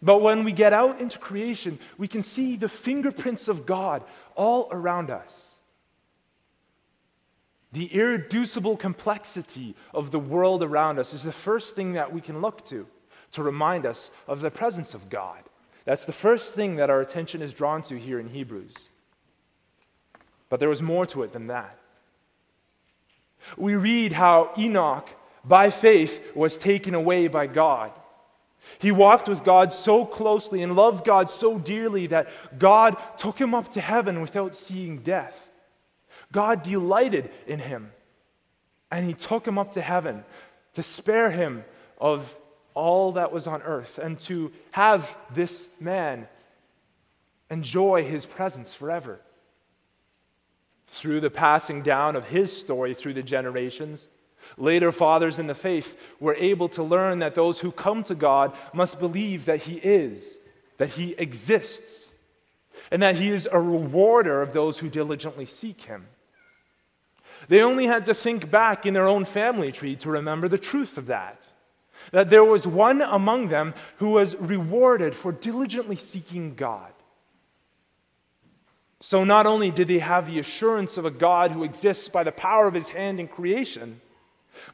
But 0.00 0.22
when 0.22 0.44
we 0.44 0.52
get 0.52 0.72
out 0.72 1.00
into 1.00 1.18
creation, 1.18 1.78
we 1.96 2.08
can 2.08 2.22
see 2.22 2.56
the 2.56 2.68
fingerprints 2.68 3.48
of 3.48 3.66
God 3.66 4.04
all 4.36 4.68
around 4.70 5.10
us. 5.10 5.30
The 7.72 7.86
irreducible 7.86 8.76
complexity 8.76 9.74
of 9.92 10.10
the 10.10 10.18
world 10.18 10.62
around 10.62 10.98
us 10.98 11.12
is 11.12 11.22
the 11.22 11.32
first 11.32 11.74
thing 11.74 11.94
that 11.94 12.12
we 12.12 12.20
can 12.20 12.40
look 12.40 12.64
to 12.66 12.86
to 13.32 13.42
remind 13.42 13.84
us 13.84 14.10
of 14.26 14.40
the 14.40 14.50
presence 14.50 14.94
of 14.94 15.10
God. 15.10 15.42
That's 15.84 16.04
the 16.04 16.12
first 16.12 16.54
thing 16.54 16.76
that 16.76 16.90
our 16.90 17.00
attention 17.00 17.42
is 17.42 17.52
drawn 17.52 17.82
to 17.84 17.98
here 17.98 18.20
in 18.20 18.28
Hebrews. 18.28 18.72
But 20.48 20.60
there 20.60 20.68
was 20.68 20.82
more 20.82 21.06
to 21.06 21.22
it 21.22 21.32
than 21.32 21.48
that. 21.48 21.78
We 23.56 23.76
read 23.76 24.12
how 24.12 24.52
Enoch, 24.58 25.08
by 25.44 25.70
faith, 25.70 26.20
was 26.34 26.58
taken 26.58 26.94
away 26.94 27.28
by 27.28 27.46
God. 27.46 27.92
He 28.78 28.92
walked 28.92 29.28
with 29.28 29.44
God 29.44 29.72
so 29.72 30.04
closely 30.04 30.62
and 30.62 30.76
loved 30.76 31.04
God 31.04 31.30
so 31.30 31.58
dearly 31.58 32.06
that 32.08 32.28
God 32.58 32.96
took 33.16 33.40
him 33.40 33.54
up 33.54 33.72
to 33.72 33.80
heaven 33.80 34.20
without 34.20 34.54
seeing 34.54 34.98
death. 34.98 35.48
God 36.30 36.62
delighted 36.62 37.30
in 37.46 37.58
him, 37.58 37.90
and 38.90 39.06
he 39.06 39.14
took 39.14 39.46
him 39.46 39.58
up 39.58 39.72
to 39.72 39.80
heaven 39.80 40.24
to 40.74 40.82
spare 40.82 41.30
him 41.30 41.64
of 41.98 42.34
all 42.74 43.12
that 43.12 43.32
was 43.32 43.46
on 43.46 43.62
earth 43.62 43.98
and 43.98 44.20
to 44.20 44.52
have 44.70 45.16
this 45.34 45.66
man 45.80 46.28
enjoy 47.50 48.04
his 48.04 48.26
presence 48.26 48.74
forever. 48.74 49.20
Through 50.92 51.20
the 51.20 51.30
passing 51.30 51.82
down 51.82 52.16
of 52.16 52.26
his 52.26 52.54
story 52.56 52.94
through 52.94 53.14
the 53.14 53.22
generations, 53.22 54.06
later 54.56 54.90
fathers 54.90 55.38
in 55.38 55.46
the 55.46 55.54
faith 55.54 55.96
were 56.18 56.34
able 56.36 56.68
to 56.70 56.82
learn 56.82 57.18
that 57.20 57.34
those 57.34 57.60
who 57.60 57.70
come 57.70 58.02
to 58.04 58.14
God 58.14 58.56
must 58.72 58.98
believe 58.98 59.44
that 59.44 59.60
he 59.60 59.74
is, 59.74 60.36
that 60.78 60.88
he 60.90 61.12
exists, 61.12 62.08
and 62.90 63.02
that 63.02 63.16
he 63.16 63.28
is 63.28 63.48
a 63.50 63.60
rewarder 63.60 64.40
of 64.42 64.52
those 64.52 64.78
who 64.78 64.88
diligently 64.88 65.46
seek 65.46 65.82
him. 65.82 66.06
They 67.48 67.62
only 67.62 67.86
had 67.86 68.06
to 68.06 68.14
think 68.14 68.50
back 68.50 68.86
in 68.86 68.94
their 68.94 69.06
own 69.06 69.24
family 69.24 69.70
tree 69.70 69.96
to 69.96 70.10
remember 70.10 70.48
the 70.48 70.58
truth 70.58 70.98
of 70.98 71.06
that. 71.06 71.40
That 72.10 72.30
there 72.30 72.44
was 72.44 72.66
one 72.66 73.02
among 73.02 73.48
them 73.48 73.74
who 73.98 74.10
was 74.10 74.34
rewarded 74.36 75.14
for 75.14 75.30
diligently 75.30 75.96
seeking 75.96 76.54
God. 76.54 76.92
So 79.00 79.24
not 79.24 79.46
only 79.46 79.70
did 79.70 79.88
they 79.88 80.00
have 80.00 80.26
the 80.26 80.40
assurance 80.40 80.96
of 80.96 81.04
a 81.04 81.10
God 81.10 81.52
who 81.52 81.62
exists 81.62 82.08
by 82.08 82.24
the 82.24 82.32
power 82.32 82.66
of 82.66 82.74
his 82.74 82.88
hand 82.88 83.20
in 83.20 83.28
creation, 83.28 84.00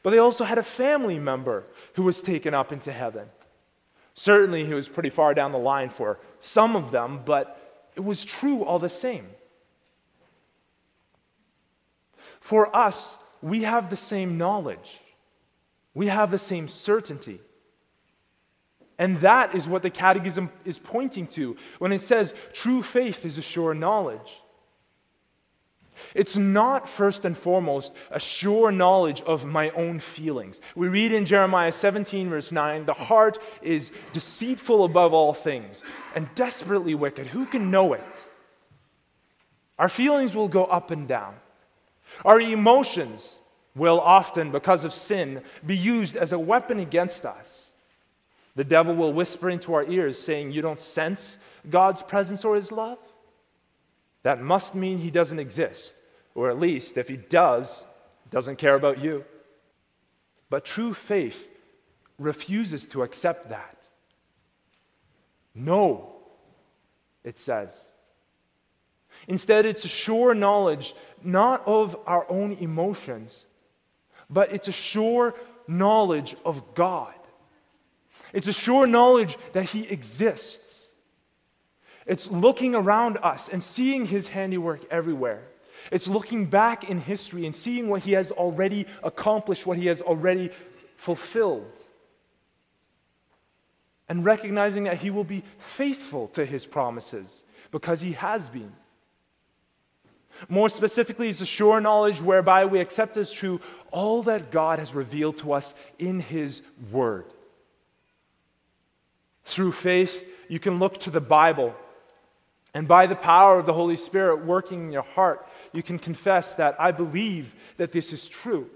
but 0.01 0.09
they 0.09 0.17
also 0.17 0.43
had 0.43 0.57
a 0.57 0.63
family 0.63 1.19
member 1.19 1.63
who 1.93 2.03
was 2.03 2.21
taken 2.21 2.53
up 2.53 2.71
into 2.71 2.91
heaven. 2.91 3.27
Certainly, 4.15 4.65
he 4.65 4.73
was 4.73 4.87
pretty 4.87 5.09
far 5.09 5.33
down 5.33 5.51
the 5.51 5.57
line 5.57 5.89
for 5.89 6.19
some 6.39 6.75
of 6.75 6.89
them, 6.89 7.21
but 7.25 7.89
it 7.95 8.03
was 8.03 8.25
true 8.25 8.63
all 8.63 8.79
the 8.79 8.89
same. 8.89 9.27
For 12.39 12.73
us, 12.75 13.17
we 13.41 13.63
have 13.63 13.89
the 13.89 13.97
same 13.97 14.37
knowledge, 14.37 15.01
we 15.93 16.07
have 16.07 16.31
the 16.31 16.39
same 16.39 16.67
certainty. 16.67 17.41
And 18.97 19.19
that 19.21 19.55
is 19.55 19.67
what 19.67 19.81
the 19.81 19.89
Catechism 19.89 20.49
is 20.63 20.79
pointing 20.79 21.27
to 21.27 21.57
when 21.79 21.91
it 21.91 22.01
says 22.01 22.33
true 22.53 22.81
faith 22.81 23.25
is 23.25 23.37
a 23.37 23.41
sure 23.41 23.73
knowledge. 23.73 24.41
It's 26.13 26.35
not 26.35 26.87
first 26.87 27.25
and 27.25 27.37
foremost 27.37 27.93
a 28.11 28.19
sure 28.19 28.71
knowledge 28.71 29.21
of 29.21 29.45
my 29.45 29.69
own 29.71 29.99
feelings. 29.99 30.59
We 30.75 30.87
read 30.87 31.11
in 31.11 31.25
Jeremiah 31.25 31.71
17, 31.71 32.29
verse 32.29 32.51
9 32.51 32.85
the 32.85 32.93
heart 32.93 33.39
is 33.61 33.91
deceitful 34.13 34.83
above 34.83 35.13
all 35.13 35.33
things 35.33 35.83
and 36.13 36.27
desperately 36.35 36.95
wicked. 36.95 37.27
Who 37.27 37.45
can 37.45 37.71
know 37.71 37.93
it? 37.93 38.03
Our 39.77 39.89
feelings 39.89 40.33
will 40.33 40.47
go 40.47 40.65
up 40.65 40.91
and 40.91 41.07
down. 41.07 41.35
Our 42.23 42.39
emotions 42.39 43.35
will 43.75 43.99
often, 43.99 44.51
because 44.51 44.85
of 44.85 44.93
sin, 44.93 45.41
be 45.65 45.75
used 45.75 46.15
as 46.15 46.31
a 46.31 46.39
weapon 46.39 46.79
against 46.79 47.25
us. 47.25 47.64
The 48.55 48.63
devil 48.63 48.95
will 48.95 49.13
whisper 49.13 49.49
into 49.49 49.73
our 49.73 49.83
ears 49.83 50.19
saying, 50.19 50.51
You 50.51 50.61
don't 50.61 50.79
sense 50.79 51.37
God's 51.69 52.01
presence 52.01 52.45
or 52.45 52.55
his 52.55 52.71
love? 52.71 52.99
That 54.23 54.41
must 54.41 54.75
mean 54.75 54.97
he 54.97 55.11
doesn't 55.11 55.39
exist. 55.39 55.95
Or 56.33 56.49
at 56.49 56.59
least, 56.59 56.97
if 56.97 57.07
he 57.07 57.17
does, 57.17 57.83
doesn't 58.31 58.57
care 58.57 58.75
about 58.75 58.99
you. 58.99 59.23
But 60.49 60.65
true 60.65 60.93
faith 60.93 61.49
refuses 62.17 62.85
to 62.87 63.03
accept 63.03 63.49
that. 63.49 63.77
No, 65.53 66.13
it 67.23 67.37
says. 67.37 67.71
Instead, 69.27 69.65
it's 69.65 69.85
a 69.85 69.89
sure 69.89 70.33
knowledge 70.33 70.93
not 71.23 71.65
of 71.65 71.97
our 72.05 72.29
own 72.29 72.53
emotions, 72.53 73.45
but 74.29 74.53
it's 74.53 74.67
a 74.67 74.73
sure 74.73 75.33
knowledge 75.67 76.35
of 76.45 76.75
God. 76.75 77.13
It's 78.35 78.47
a 78.47 78.53
sure 78.53 78.85
knowledge 78.85 79.37
that 79.53 79.63
He 79.63 79.87
exists. 79.87 80.87
It's 82.05 82.27
looking 82.27 82.75
around 82.75 83.17
us 83.23 83.47
and 83.47 83.63
seeing 83.63 84.05
His 84.05 84.27
handiwork 84.27 84.81
everywhere. 84.91 85.41
It's 85.89 86.05
looking 86.05 86.45
back 86.45 86.89
in 86.89 86.99
history 86.99 87.45
and 87.45 87.55
seeing 87.55 87.87
what 87.87 88.01
He 88.01 88.11
has 88.11 88.31
already 88.31 88.87
accomplished, 89.03 89.65
what 89.65 89.77
He 89.77 89.87
has 89.87 90.01
already 90.01 90.51
fulfilled. 90.97 91.73
And 94.09 94.25
recognizing 94.25 94.83
that 94.83 94.97
He 94.97 95.11
will 95.11 95.23
be 95.23 95.45
faithful 95.57 96.27
to 96.29 96.45
His 96.45 96.65
promises 96.65 97.43
because 97.71 98.01
He 98.01 98.11
has 98.11 98.49
been. 98.49 98.73
More 100.49 100.67
specifically, 100.67 101.29
it's 101.29 101.39
a 101.39 101.45
sure 101.45 101.79
knowledge 101.79 102.19
whereby 102.19 102.65
we 102.65 102.81
accept 102.81 103.15
as 103.15 103.31
true 103.31 103.61
all 103.91 104.23
that 104.23 104.51
God 104.51 104.79
has 104.79 104.93
revealed 104.93 105.37
to 105.37 105.53
us 105.53 105.73
in 105.97 106.19
His 106.19 106.61
Word. 106.91 107.27
Through 109.45 109.73
faith, 109.73 110.23
you 110.47 110.59
can 110.59 110.79
look 110.79 110.99
to 111.01 111.09
the 111.09 111.21
Bible, 111.21 111.75
and 112.73 112.87
by 112.87 113.07
the 113.07 113.15
power 113.15 113.57
of 113.57 113.65
the 113.65 113.73
Holy 113.73 113.95
Spirit 113.95 114.45
working 114.45 114.85
in 114.85 114.91
your 114.91 115.03
heart, 115.03 115.47
you 115.71 115.81
can 115.81 115.97
confess 115.97 116.55
that 116.55 116.75
I 116.79 116.91
believe 116.91 117.55
that 117.77 117.91
this 117.91 118.11
is 118.11 118.27
true. 118.27 118.69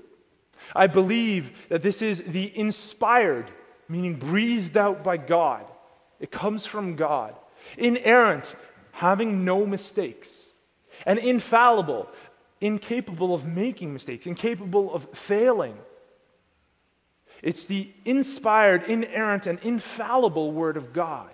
I 0.75 0.87
believe 0.87 1.51
that 1.69 1.81
this 1.81 2.01
is 2.01 2.23
the 2.25 2.57
inspired, 2.57 3.51
meaning 3.87 4.15
breathed 4.15 4.77
out 4.77 5.03
by 5.03 5.17
God. 5.17 5.65
It 6.19 6.31
comes 6.31 6.65
from 6.65 6.95
God. 6.95 7.35
Inerrant, 7.77 8.55
having 8.91 9.43
no 9.43 9.65
mistakes 9.65 10.29
and 11.05 11.19
infallible, 11.19 12.09
incapable 12.61 13.33
of 13.33 13.45
making 13.45 13.93
mistakes, 13.93 14.27
incapable 14.27 14.93
of 14.93 15.07
failing. 15.13 15.77
It's 17.41 17.65
the 17.65 17.89
inspired, 18.05 18.83
inerrant, 18.83 19.45
and 19.45 19.59
infallible 19.63 20.51
Word 20.51 20.77
of 20.77 20.93
God. 20.93 21.29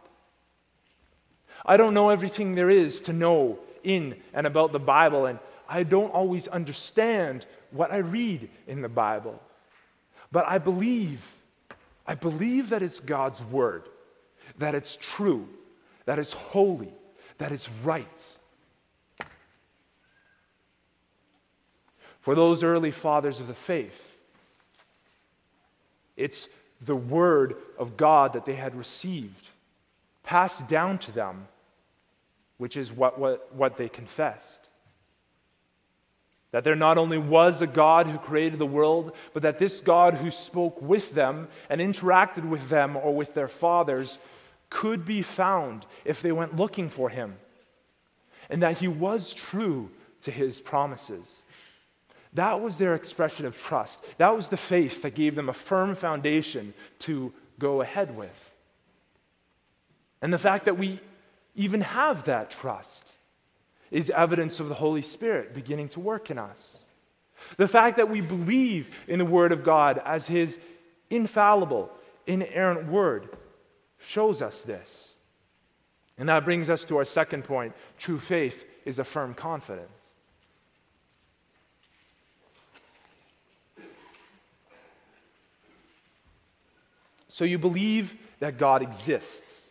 I 1.66 1.78
don't 1.78 1.94
know 1.94 2.10
everything 2.10 2.56
there 2.56 2.70
is 2.70 3.02
to 3.02 3.14
know 3.14 3.60
in 3.84 4.16
and 4.34 4.46
about 4.46 4.72
the 4.72 4.80
Bible, 4.80 5.26
and 5.26 5.40
I 5.68 5.84
don't 5.84 6.12
always 6.14 6.48
understand 6.48 7.46
what 7.72 7.92
I 7.92 7.98
read 7.98 8.50
in 8.68 8.82
the 8.82 8.90
Bible. 8.90 9.42
But 10.32 10.48
I 10.48 10.60
believe, 10.60 11.26
I 12.06 12.16
believe 12.16 12.70
that 12.70 12.84
it's 12.84 13.00
God's 13.00 13.42
Word, 13.42 13.84
that 14.60 14.76
it's 14.76 14.98
true, 15.02 15.48
that 16.06 16.20
it's 16.20 16.34
holy, 16.34 16.94
that 17.40 17.52
it's 17.52 17.70
right. 17.84 18.26
for 22.26 22.34
those 22.34 22.64
early 22.64 22.90
fathers 22.90 23.40
of 23.40 23.46
the 23.46 23.54
faith. 23.54 24.05
It's 26.16 26.48
the 26.82 26.96
word 26.96 27.56
of 27.78 27.98
God 27.98 28.34
that 28.34 28.46
they 28.46 28.56
had 28.56 28.76
received. 28.76 29.50
passed 30.24 30.68
down 30.68 30.98
to 30.98 31.12
them, 31.12 31.48
which 32.58 32.76
is 32.76 32.92
what, 32.92 33.20
what, 33.20 33.54
what 33.54 33.78
they 33.78 33.88
confessed. 33.88 34.70
That 36.52 36.64
there 36.64 36.76
not 36.76 36.98
only 36.98 37.18
was 37.18 37.62
a 37.62 37.68
God 37.68 38.08
who 38.08 38.18
created 38.18 38.60
the 38.60 38.66
world, 38.66 39.12
but 39.34 39.44
that 39.44 39.60
this 39.60 39.82
God 39.82 40.16
who 40.16 40.32
spoke 40.32 40.82
with 40.82 41.14
them 41.14 41.48
and 41.70 41.82
interacted 41.82 42.48
with 42.48 42.70
them 42.70 42.96
or 42.96 43.14
with 43.14 43.34
their 43.34 43.48
fathers 43.48 44.18
could 44.70 45.06
be 45.06 45.22
found 45.22 45.86
if 46.06 46.22
they 46.22 46.32
went 46.32 46.56
looking 46.56 46.90
for 46.90 47.10
him. 47.10 47.36
And 48.50 48.64
that 48.64 48.78
he 48.78 48.88
was 48.88 49.34
true 49.34 49.92
to 50.22 50.32
his 50.32 50.60
promises. 50.60 51.28
That 52.36 52.60
was 52.60 52.78
their 52.78 52.96
expression 52.96 53.46
of 53.46 53.58
trust. 53.58 54.04
That 54.18 54.36
was 54.36 54.50
the 54.50 54.58
faith 54.58 55.02
that 55.02 55.16
gave 55.16 55.36
them 55.36 55.50
a 55.50 55.54
firm 55.54 55.96
foundation 55.96 56.74
to 57.00 57.34
go 57.58 57.82
ahead 57.82 58.16
with. 58.16 58.52
And 60.22 60.34
the 60.34 60.38
fact 60.38 60.66
that 60.66 60.78
we 60.78 61.00
even 61.56 61.82
have 61.82 62.26
that 62.26 62.52
trust 62.52 63.10
is 63.90 64.10
evidence 64.10 64.60
of 64.60 64.68
the 64.68 64.76
Holy 64.76 65.02
Spirit 65.02 65.54
beginning 65.54 65.90
to 65.90 66.02
work 66.02 66.30
in 66.30 66.38
us. 66.38 66.78
The 67.56 67.70
fact 67.70 67.98
that 67.98 68.10
we 68.10 68.20
believe 68.20 68.90
in 69.08 69.20
the 69.20 69.26
Word 69.26 69.54
of 69.54 69.64
God 69.64 70.02
as 70.04 70.28
His 70.28 70.58
infallible, 71.10 71.90
inerrant 72.28 72.88
Word 72.88 73.30
shows 74.00 74.42
us 74.42 74.60
this. 74.62 75.16
And 76.18 76.28
that 76.28 76.44
brings 76.44 76.70
us 76.70 76.84
to 76.86 76.98
our 76.98 77.06
second 77.06 77.46
point 77.46 77.74
true 77.98 78.20
faith 78.20 78.62
is 78.84 79.00
a 79.00 79.06
firm 79.06 79.34
confidence. 79.34 79.90
So 87.36 87.44
you 87.44 87.60
believe 87.60 88.16
that 88.40 88.58
God 88.58 88.82
exists. 88.82 89.70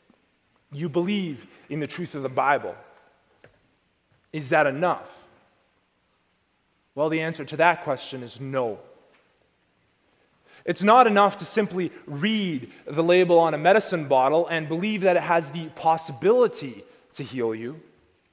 You 0.71 0.91
believe 0.91 1.47
in 1.71 1.81
the 1.81 1.87
truth 1.87 2.15
of 2.15 2.23
the 2.23 2.29
Bible. 2.29 2.75
Is 4.35 4.51
that 4.51 4.67
enough? 4.67 5.09
Well, 6.95 7.09
the 7.09 7.23
answer 7.23 7.43
to 7.43 7.57
that 7.57 7.83
question 7.83 8.23
is 8.23 8.39
no. 8.39 8.81
It's 10.67 10.83
not 10.83 11.07
enough 11.07 11.39
to 11.39 11.47
simply 11.47 11.91
read 12.05 12.71
the 12.87 13.03
label 13.03 13.39
on 13.39 13.55
a 13.55 13.59
medicine 13.59 14.09
bottle 14.09 14.47
and 14.47 14.69
believe 14.69 15.01
that 15.01 15.17
it 15.17 15.23
has 15.23 15.51
the 15.51 15.71
possibility 15.71 16.85
to 17.15 17.25
heal 17.25 17.55
you. 17.55 17.81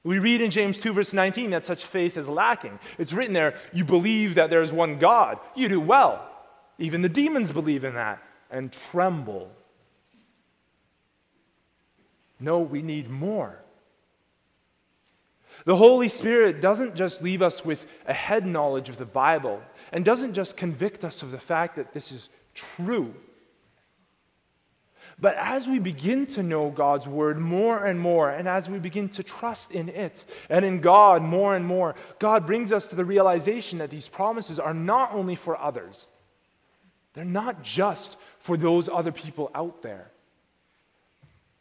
We 0.04 0.18
read 0.18 0.42
in 0.42 0.50
James 0.50 0.78
2, 0.78 0.92
verse 0.92 1.14
19, 1.14 1.52
that 1.52 1.64
such 1.64 1.86
faith 1.86 2.18
is 2.18 2.28
lacking. 2.28 2.78
It's 2.98 3.14
written 3.14 3.32
there, 3.32 3.54
you 3.72 3.86
believe 3.86 4.34
that 4.34 4.50
there 4.50 4.60
is 4.60 4.72
one 4.72 4.98
God. 4.98 5.38
You 5.56 5.70
do 5.70 5.80
well. 5.80 6.28
Even 6.78 7.00
the 7.00 7.08
demons 7.08 7.50
believe 7.50 7.84
in 7.84 7.94
that 7.94 8.22
and 8.52 8.70
tremble. 8.90 9.50
No, 12.38 12.60
we 12.60 12.82
need 12.82 13.10
more. 13.10 13.58
The 15.64 15.76
Holy 15.76 16.08
Spirit 16.08 16.60
doesn't 16.60 16.94
just 16.94 17.22
leave 17.22 17.40
us 17.40 17.64
with 17.64 17.84
a 18.06 18.12
head 18.12 18.46
knowledge 18.46 18.88
of 18.88 18.98
the 18.98 19.04
Bible 19.04 19.62
and 19.92 20.04
doesn't 20.04 20.34
just 20.34 20.56
convict 20.56 21.04
us 21.04 21.22
of 21.22 21.30
the 21.30 21.38
fact 21.38 21.76
that 21.76 21.92
this 21.92 22.12
is 22.12 22.28
true. 22.54 23.14
But 25.20 25.36
as 25.36 25.68
we 25.68 25.78
begin 25.78 26.26
to 26.26 26.42
know 26.42 26.70
God's 26.70 27.06
word 27.06 27.38
more 27.38 27.84
and 27.84 28.00
more, 28.00 28.30
and 28.30 28.48
as 28.48 28.68
we 28.68 28.80
begin 28.80 29.08
to 29.10 29.22
trust 29.22 29.70
in 29.70 29.88
it 29.88 30.24
and 30.48 30.64
in 30.64 30.80
God 30.80 31.22
more 31.22 31.54
and 31.54 31.64
more, 31.64 31.94
God 32.18 32.46
brings 32.46 32.72
us 32.72 32.88
to 32.88 32.96
the 32.96 33.04
realization 33.04 33.78
that 33.78 33.90
these 33.90 34.08
promises 34.08 34.58
are 34.58 34.74
not 34.74 35.12
only 35.12 35.36
for 35.36 35.56
others, 35.56 36.06
they're 37.14 37.24
not 37.24 37.62
just 37.62 38.16
for 38.42 38.56
those 38.56 38.88
other 38.88 39.12
people 39.12 39.50
out 39.54 39.82
there, 39.82 40.10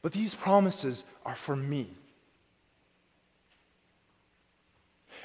but 0.01 0.11
these 0.11 0.33
promises 0.33 1.03
are 1.25 1.35
for 1.35 1.55
me. 1.55 1.87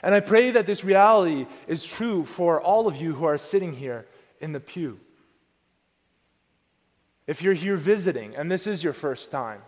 And 0.03 0.14
I 0.14 0.21
pray 0.21 0.51
that 0.51 0.66
this 0.66 0.85
reality 0.85 1.47
is 1.66 1.85
true 1.85 2.25
for 2.25 2.61
all 2.61 2.87
of 2.87 2.97
you 2.97 3.14
who 3.14 3.25
are 3.25 3.38
sitting 3.38 3.73
here 3.73 4.07
in 4.40 4.53
the 4.53 4.61
pew. 4.61 5.01
If 7.27 7.42
you're 7.42 7.55
here 7.55 7.77
visiting 7.77 8.37
and 8.37 8.51
this 8.51 8.66
is 8.66 8.85
your 8.85 8.92
first 8.92 9.31
time, 9.31 9.62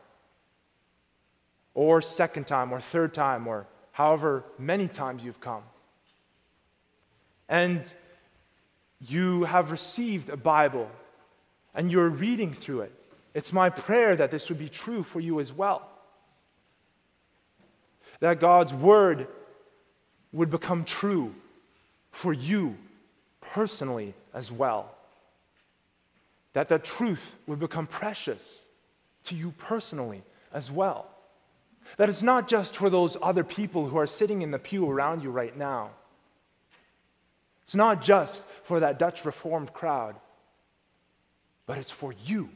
or 1.75 2.03
second 2.03 2.47
time, 2.47 2.73
or 2.73 2.81
third 2.81 3.15
time, 3.15 3.47
or 3.47 3.67
however 3.93 4.45
many 4.59 4.89
times 4.89 5.25
you've 5.25 5.41
come, 5.41 5.63
and 7.49 7.83
you 9.01 9.45
have 9.45 9.71
received 9.71 10.29
a 10.29 10.37
Bible 10.37 10.91
and 11.79 11.93
you're 11.93 12.09
reading 12.09 12.53
through 12.53 12.81
it, 12.81 12.93
it's 13.35 13.53
my 13.53 13.71
prayer 13.71 14.17
that 14.17 14.33
this 14.33 14.49
would 14.49 14.59
be 14.59 14.69
true 14.69 15.05
for 15.05 15.21
you 15.21 15.39
as 15.39 15.53
well. 15.53 15.89
That 18.19 18.41
God's 18.41 18.75
Word 18.75 19.29
would 20.33 20.51
become 20.51 20.85
true 20.85 21.33
for 22.11 22.33
you 22.33 22.77
personally 23.41 24.13
as 24.35 24.51
well. 24.51 24.93
That 26.53 26.69
the 26.69 26.81
truth 26.81 27.23
would 27.47 27.61
become 27.61 27.87
precious 27.87 28.65
to 29.27 29.37
you 29.37 29.55
personally 29.57 30.25
as 30.53 30.73
well. 30.73 31.07
That 31.97 32.09
it's 32.09 32.23
not 32.23 32.49
just 32.49 32.77
for 32.77 32.91
those 32.91 33.17
other 33.23 33.45
people 33.45 33.89
who 33.89 33.99
are 33.99 34.07
sitting 34.09 34.43
in 34.43 34.51
the 34.51 34.59
pew 34.59 34.91
around 34.91 35.23
you 35.23 35.31
right 35.31 35.57
now. 35.57 35.91
It's 37.63 37.77
not 37.77 38.03
just 38.03 38.43
for 38.65 38.81
that 38.81 38.99
Dutch 38.99 39.25
Reformed 39.25 39.73
crowd, 39.73 40.17
but 41.69 41.77
it's 41.77 41.91
for 41.91 42.15
you. 42.25 42.49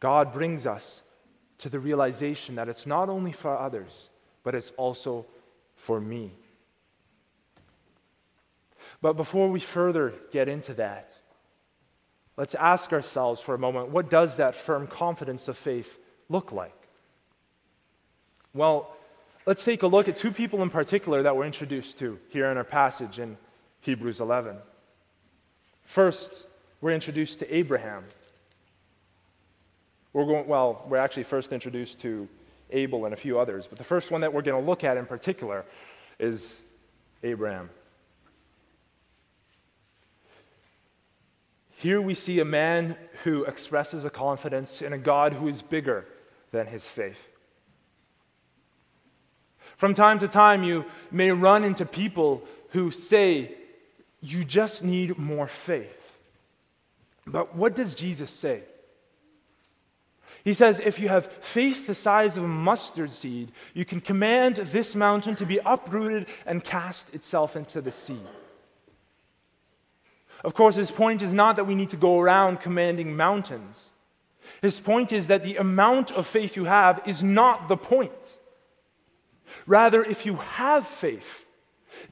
God 0.00 0.32
brings 0.32 0.66
us 0.66 1.02
to 1.58 1.68
the 1.68 1.78
realization 1.78 2.56
that 2.56 2.68
it's 2.68 2.84
not 2.84 3.08
only 3.08 3.30
for 3.30 3.56
others, 3.56 4.10
but 4.42 4.56
it's 4.56 4.72
also 4.76 5.24
for 5.76 6.00
me. 6.00 6.32
But 9.00 9.12
before 9.12 9.48
we 9.48 9.60
further 9.60 10.14
get 10.32 10.48
into 10.48 10.74
that, 10.74 11.12
let's 12.36 12.56
ask 12.56 12.92
ourselves 12.92 13.40
for 13.40 13.54
a 13.54 13.58
moment 13.58 13.90
what 13.90 14.10
does 14.10 14.36
that 14.36 14.56
firm 14.56 14.88
confidence 14.88 15.46
of 15.46 15.56
faith 15.56 15.96
look 16.28 16.50
like? 16.50 16.74
Well, 18.52 18.96
let's 19.46 19.62
take 19.62 19.84
a 19.84 19.86
look 19.86 20.08
at 20.08 20.16
two 20.16 20.32
people 20.32 20.60
in 20.60 20.70
particular 20.70 21.22
that 21.22 21.36
we're 21.36 21.46
introduced 21.46 22.00
to 22.00 22.18
here 22.30 22.50
in 22.50 22.56
our 22.56 22.64
passage 22.64 23.20
in 23.20 23.38
Hebrews 23.80 24.20
11. 24.20 24.56
First, 25.84 26.46
we're 26.80 26.92
introduced 26.92 27.38
to 27.40 27.54
Abraham. 27.54 28.04
We're 30.12 30.24
going, 30.24 30.46
well, 30.46 30.84
we're 30.88 30.96
actually 30.96 31.24
first 31.24 31.52
introduced 31.52 32.00
to 32.00 32.28
Abel, 32.72 33.04
and 33.04 33.14
a 33.14 33.16
few 33.16 33.38
others. 33.38 33.66
But 33.66 33.78
the 33.78 33.84
first 33.84 34.10
one 34.10 34.20
that 34.20 34.32
we're 34.32 34.42
going 34.42 34.60
to 34.60 34.68
look 34.68 34.84
at 34.84 34.96
in 34.96 35.06
particular 35.06 35.64
is 36.18 36.60
Abraham. 37.22 37.70
Here 41.76 42.00
we 42.00 42.14
see 42.14 42.40
a 42.40 42.44
man 42.44 42.96
who 43.24 43.44
expresses 43.44 44.04
a 44.04 44.10
confidence 44.10 44.82
in 44.82 44.92
a 44.92 44.98
God 44.98 45.32
who 45.32 45.48
is 45.48 45.62
bigger 45.62 46.06
than 46.52 46.66
his 46.66 46.86
faith. 46.86 47.18
From 49.76 49.94
time 49.94 50.18
to 50.18 50.28
time, 50.28 50.62
you 50.62 50.84
may 51.10 51.30
run 51.30 51.64
into 51.64 51.86
people 51.86 52.42
who 52.70 52.90
say, 52.90 53.54
You 54.20 54.44
just 54.44 54.84
need 54.84 55.16
more 55.16 55.46
faith. 55.46 55.99
But 57.30 57.54
what 57.54 57.74
does 57.74 57.94
Jesus 57.94 58.30
say? 58.30 58.62
He 60.42 60.54
says, 60.54 60.80
if 60.80 60.98
you 60.98 61.08
have 61.08 61.30
faith 61.42 61.86
the 61.86 61.94
size 61.94 62.36
of 62.36 62.44
a 62.44 62.48
mustard 62.48 63.12
seed, 63.12 63.52
you 63.74 63.84
can 63.84 64.00
command 64.00 64.56
this 64.56 64.94
mountain 64.94 65.36
to 65.36 65.44
be 65.44 65.60
uprooted 65.64 66.26
and 66.46 66.64
cast 66.64 67.12
itself 67.14 67.56
into 67.56 67.82
the 67.82 67.92
sea. 67.92 68.20
Of 70.42 70.54
course, 70.54 70.76
his 70.76 70.90
point 70.90 71.20
is 71.20 71.34
not 71.34 71.56
that 71.56 71.66
we 71.66 71.74
need 71.74 71.90
to 71.90 71.98
go 71.98 72.18
around 72.18 72.60
commanding 72.60 73.14
mountains. 73.14 73.90
His 74.62 74.80
point 74.80 75.12
is 75.12 75.26
that 75.26 75.44
the 75.44 75.58
amount 75.58 76.10
of 76.10 76.26
faith 76.26 76.56
you 76.56 76.64
have 76.64 77.02
is 77.06 77.22
not 77.22 77.68
the 77.68 77.76
point. 77.76 78.12
Rather, 79.66 80.02
if 80.02 80.24
you 80.24 80.36
have 80.36 80.86
faith, 80.86 81.44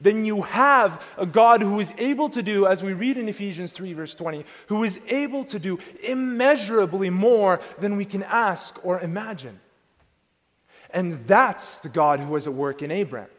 then 0.01 0.25
you 0.25 0.41
have 0.43 1.01
a 1.17 1.25
God 1.25 1.61
who 1.61 1.79
is 1.79 1.91
able 1.97 2.29
to 2.29 2.41
do, 2.41 2.67
as 2.67 2.81
we 2.81 2.93
read 2.93 3.17
in 3.17 3.27
Ephesians 3.27 3.71
3, 3.71 3.93
verse 3.93 4.15
20, 4.15 4.45
who 4.67 4.83
is 4.83 4.99
able 5.07 5.43
to 5.45 5.59
do 5.59 5.79
immeasurably 6.03 7.09
more 7.09 7.59
than 7.79 7.97
we 7.97 8.05
can 8.05 8.23
ask 8.23 8.79
or 8.83 8.99
imagine. 8.99 9.59
And 10.91 11.27
that's 11.27 11.79
the 11.79 11.89
God 11.89 12.19
who 12.19 12.27
was 12.27 12.47
at 12.47 12.53
work 12.53 12.81
in 12.81 12.91
Abraham. 12.91 13.29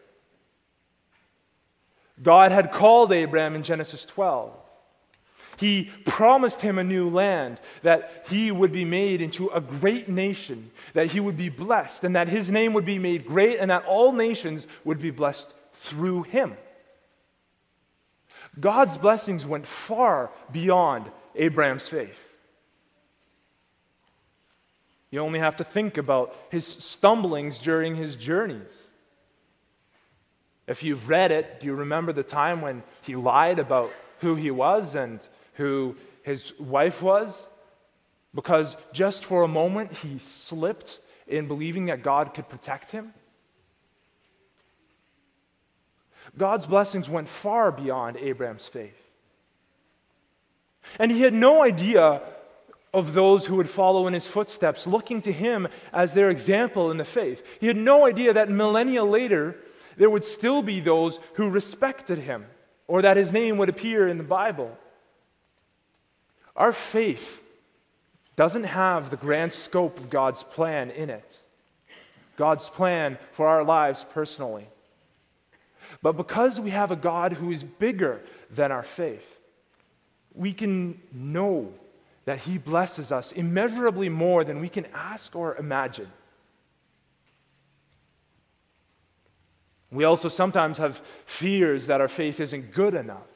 God 2.23 2.53
had 2.53 2.73
called 2.73 3.12
Abraham 3.12 3.55
in 3.55 3.62
Genesis 3.62 4.05
12. 4.05 4.53
He 5.57 5.90
promised 6.07 6.61
him 6.61 6.79
a 6.79 6.85
new 6.85 7.11
land, 7.11 7.59
that 7.83 8.25
he 8.29 8.51
would 8.51 8.73
be 8.73 8.85
made 8.85 9.20
into 9.20 9.49
a 9.49 9.61
great 9.61 10.09
nation, 10.09 10.70
that 10.94 11.09
he 11.09 11.20
would 11.20 11.37
be 11.37 11.51
blessed, 11.51 12.05
and 12.05 12.16
that 12.16 12.29
his 12.29 12.51
name 12.51 12.73
would 12.73 12.87
be 12.87 12.99
made 12.99 13.27
great, 13.27 13.59
and 13.59 13.70
that 13.70 13.85
all 13.85 14.12
nations 14.12 14.66
would 14.85 15.01
be 15.01 15.11
blessed 15.11 15.53
through 15.81 16.23
him. 16.23 16.57
God's 18.59 18.97
blessings 18.99 19.47
went 19.47 19.66
far 19.66 20.31
beyond 20.53 21.11
Abraham's 21.35 21.88
faith. 21.88 22.19
You 25.11 25.21
only 25.21 25.40
have 25.40 25.57
to 25.57 25.64
think 25.64 25.99
about 25.99 26.37
his 26.51 26.66
stumblings 26.66 27.59
during 27.59 27.97
his 27.97 28.14
journeys. 28.14 28.71
If 30.69 30.83
you've 30.85 31.09
read 31.09 31.33
it, 31.33 31.61
do 31.61 31.66
you 31.66 31.75
remember 31.75 32.12
the 32.12 32.23
time 32.23 32.61
when 32.61 32.85
he 33.03 33.16
lied 33.16 33.59
about 33.59 33.90
who 34.21 34.37
he 34.37 34.53
was 34.53 34.95
and 34.95 35.19
who 35.55 35.97
his 36.23 36.53
wife 36.61 37.03
was? 37.03 37.47
Because 38.35 38.77
just 38.93 39.25
for 39.25 39.43
a 39.43 39.49
moment 39.49 39.93
he 39.93 40.19
slipped 40.21 41.01
in 41.27 41.49
believing 41.49 41.87
that 41.87 42.03
God 42.03 42.35
could 42.35 42.49
protect 42.49 42.93
him? 42.93 43.12
God's 46.37 46.66
blessings 46.66 47.09
went 47.09 47.29
far 47.29 47.73
beyond 47.73 48.16
Abraham's 48.16 48.66
faith. 48.66 48.97
And 50.99 51.11
he 51.11 51.23
had 51.23 51.35
no 51.35 51.62
idea 51.62 52.23
of 52.93 53.12
those 53.12 53.47
who 53.47 53.57
would 53.57 53.71
follow 53.71 54.07
in 54.07 54.14
his 54.14 54.27
footsteps, 54.27 54.87
looking 54.87 55.23
to 55.23 55.33
him 55.33 55.69
as 55.93 56.12
their 56.12 56.31
example 56.31 56.90
in 56.90 56.97
the 56.97 57.05
faith. 57.05 57.45
He 57.61 57.66
had 57.66 57.77
no 57.77 58.07
idea 58.07 58.33
that 58.33 58.51
millennia 58.51 59.05
later, 59.05 59.57
there 59.97 60.11
would 60.11 60.25
still 60.25 60.62
be 60.62 60.81
those 60.81 61.21
who 61.35 61.51
respected 61.51 62.19
him 62.19 62.47
or 62.88 63.03
that 63.03 63.16
his 63.16 63.33
name 63.33 63.59
would 63.59 63.69
appear 63.69 64.09
in 64.09 64.19
the 64.19 64.25
Bible. 64.25 64.77
Our 66.57 66.73
faith 66.73 67.40
doesn't 68.35 68.64
have 68.64 69.11
the 69.11 69.16
grand 69.16 69.53
scope 69.53 69.99
of 69.99 70.11
God's 70.11 70.43
plan 70.43 70.90
in 70.90 71.11
it, 71.11 71.38
God's 72.37 72.69
plan 72.69 73.19
for 73.33 73.47
our 73.47 73.62
lives 73.62 74.05
personally. 74.12 74.66
But 76.03 76.17
because 76.17 76.59
we 76.59 76.71
have 76.71 76.91
a 76.91 76.97
God 76.97 77.33
who 77.35 77.51
is 77.51 77.63
bigger 77.63 78.21
than 78.51 78.73
our 78.73 78.83
faith, 78.83 79.27
we 80.35 80.53
can 80.53 81.01
know 81.13 81.73
that 82.25 82.39
He 82.39 82.59
blesses 82.59 83.13
us 83.13 83.33
immeasurably 83.33 84.09
more 84.09 84.45
than 84.45 84.61
we 84.61 84.69
can 84.69 84.87
ask 84.95 85.35
or 85.37 85.57
imagine. 85.57 86.11
We 89.91 90.05
also 90.05 90.29
sometimes 90.29 90.79
have 90.79 91.01
fears 91.27 91.87
that 91.87 92.01
our 92.01 92.09
faith 92.09 92.41
isn't 92.41 92.73
good 92.73 92.95
enough. 92.95 93.27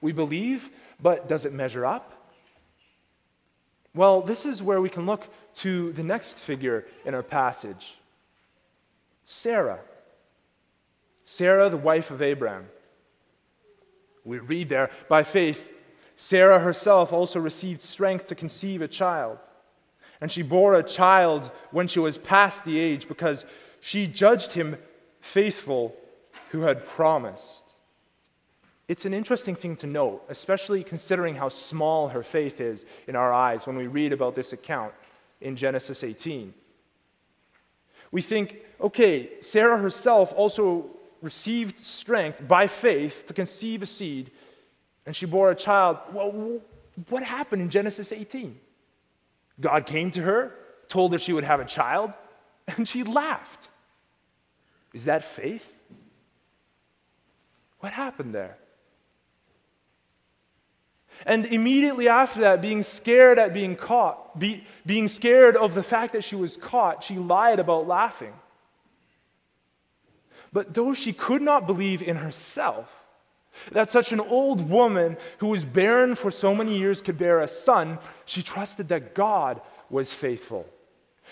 We 0.00 0.12
believe, 0.12 0.68
but 1.00 1.28
does 1.28 1.44
it 1.46 1.52
measure 1.52 1.86
up? 1.86 2.12
Well, 3.94 4.22
this 4.22 4.44
is 4.46 4.62
where 4.62 4.80
we 4.80 4.88
can 4.88 5.06
look 5.06 5.28
to 5.56 5.92
the 5.92 6.02
next 6.02 6.40
figure 6.40 6.86
in 7.04 7.14
our 7.14 7.22
passage 7.22 7.94
Sarah. 9.24 9.78
Sarah, 11.32 11.70
the 11.70 11.78
wife 11.78 12.10
of 12.10 12.20
Abraham. 12.20 12.66
We 14.22 14.38
read 14.38 14.68
there, 14.68 14.90
by 15.08 15.22
faith, 15.22 15.66
Sarah 16.14 16.58
herself 16.58 17.10
also 17.10 17.40
received 17.40 17.80
strength 17.80 18.26
to 18.26 18.34
conceive 18.34 18.82
a 18.82 18.86
child. 18.86 19.38
And 20.20 20.30
she 20.30 20.42
bore 20.42 20.74
a 20.74 20.82
child 20.82 21.50
when 21.70 21.88
she 21.88 22.00
was 22.00 22.18
past 22.18 22.66
the 22.66 22.78
age 22.78 23.08
because 23.08 23.46
she 23.80 24.06
judged 24.06 24.52
him 24.52 24.76
faithful 25.22 25.96
who 26.50 26.60
had 26.60 26.86
promised. 26.86 27.62
It's 28.86 29.06
an 29.06 29.14
interesting 29.14 29.54
thing 29.54 29.76
to 29.76 29.86
note, 29.86 30.22
especially 30.28 30.84
considering 30.84 31.34
how 31.34 31.48
small 31.48 32.08
her 32.08 32.22
faith 32.22 32.60
is 32.60 32.84
in 33.08 33.16
our 33.16 33.32
eyes 33.32 33.66
when 33.66 33.76
we 33.76 33.86
read 33.86 34.12
about 34.12 34.34
this 34.34 34.52
account 34.52 34.92
in 35.40 35.56
Genesis 35.56 36.04
18. 36.04 36.52
We 38.10 38.20
think, 38.20 38.56
okay, 38.82 39.40
Sarah 39.40 39.78
herself 39.78 40.34
also 40.36 40.90
received 41.22 41.78
strength 41.78 42.46
by 42.46 42.66
faith 42.66 43.24
to 43.28 43.32
conceive 43.32 43.80
a 43.82 43.86
seed 43.86 44.30
and 45.06 45.16
she 45.16 45.26
bore 45.26 45.50
a 45.50 45.54
child. 45.54 45.98
Well, 46.12 46.60
what 47.08 47.22
happened 47.22 47.62
in 47.62 47.70
Genesis 47.70 48.12
18? 48.12 48.58
God 49.60 49.86
came 49.86 50.10
to 50.12 50.22
her, 50.22 50.54
told 50.88 51.12
her 51.12 51.18
she 51.18 51.32
would 51.32 51.44
have 51.44 51.60
a 51.60 51.64
child, 51.64 52.12
and 52.68 52.86
she 52.86 53.02
laughed. 53.02 53.68
Is 54.92 55.06
that 55.06 55.24
faith? 55.24 55.64
What 57.80 57.92
happened 57.92 58.34
there? 58.34 58.58
And 61.24 61.46
immediately 61.46 62.08
after 62.08 62.40
that, 62.40 62.60
being 62.60 62.82
scared 62.82 63.38
at 63.38 63.54
being 63.54 63.76
caught, 63.76 64.38
be, 64.38 64.66
being 64.84 65.08
scared 65.08 65.56
of 65.56 65.74
the 65.74 65.82
fact 65.82 66.14
that 66.14 66.24
she 66.24 66.36
was 66.36 66.56
caught, 66.56 67.04
she 67.04 67.16
lied 67.16 67.60
about 67.60 67.86
laughing. 67.86 68.32
But 70.52 70.74
though 70.74 70.94
she 70.94 71.12
could 71.12 71.42
not 71.42 71.66
believe 71.66 72.02
in 72.02 72.16
herself, 72.16 72.88
that 73.70 73.90
such 73.90 74.12
an 74.12 74.20
old 74.20 74.68
woman 74.68 75.16
who 75.38 75.48
was 75.48 75.64
barren 75.64 76.14
for 76.14 76.30
so 76.30 76.54
many 76.54 76.78
years 76.78 77.02
could 77.02 77.18
bear 77.18 77.40
a 77.40 77.48
son, 77.48 77.98
she 78.24 78.42
trusted 78.42 78.88
that 78.88 79.14
God 79.14 79.60
was 79.90 80.12
faithful. 80.12 80.66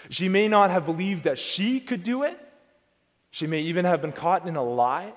She 0.08 0.28
may 0.28 0.48
not 0.48 0.70
have 0.70 0.86
believed 0.86 1.24
that 1.24 1.38
she 1.38 1.80
could 1.80 2.02
do 2.02 2.22
it, 2.22 2.38
she 3.30 3.46
may 3.46 3.60
even 3.60 3.84
have 3.84 4.02
been 4.02 4.12
caught 4.12 4.46
in 4.46 4.56
a 4.56 4.62
lie. 4.62 5.12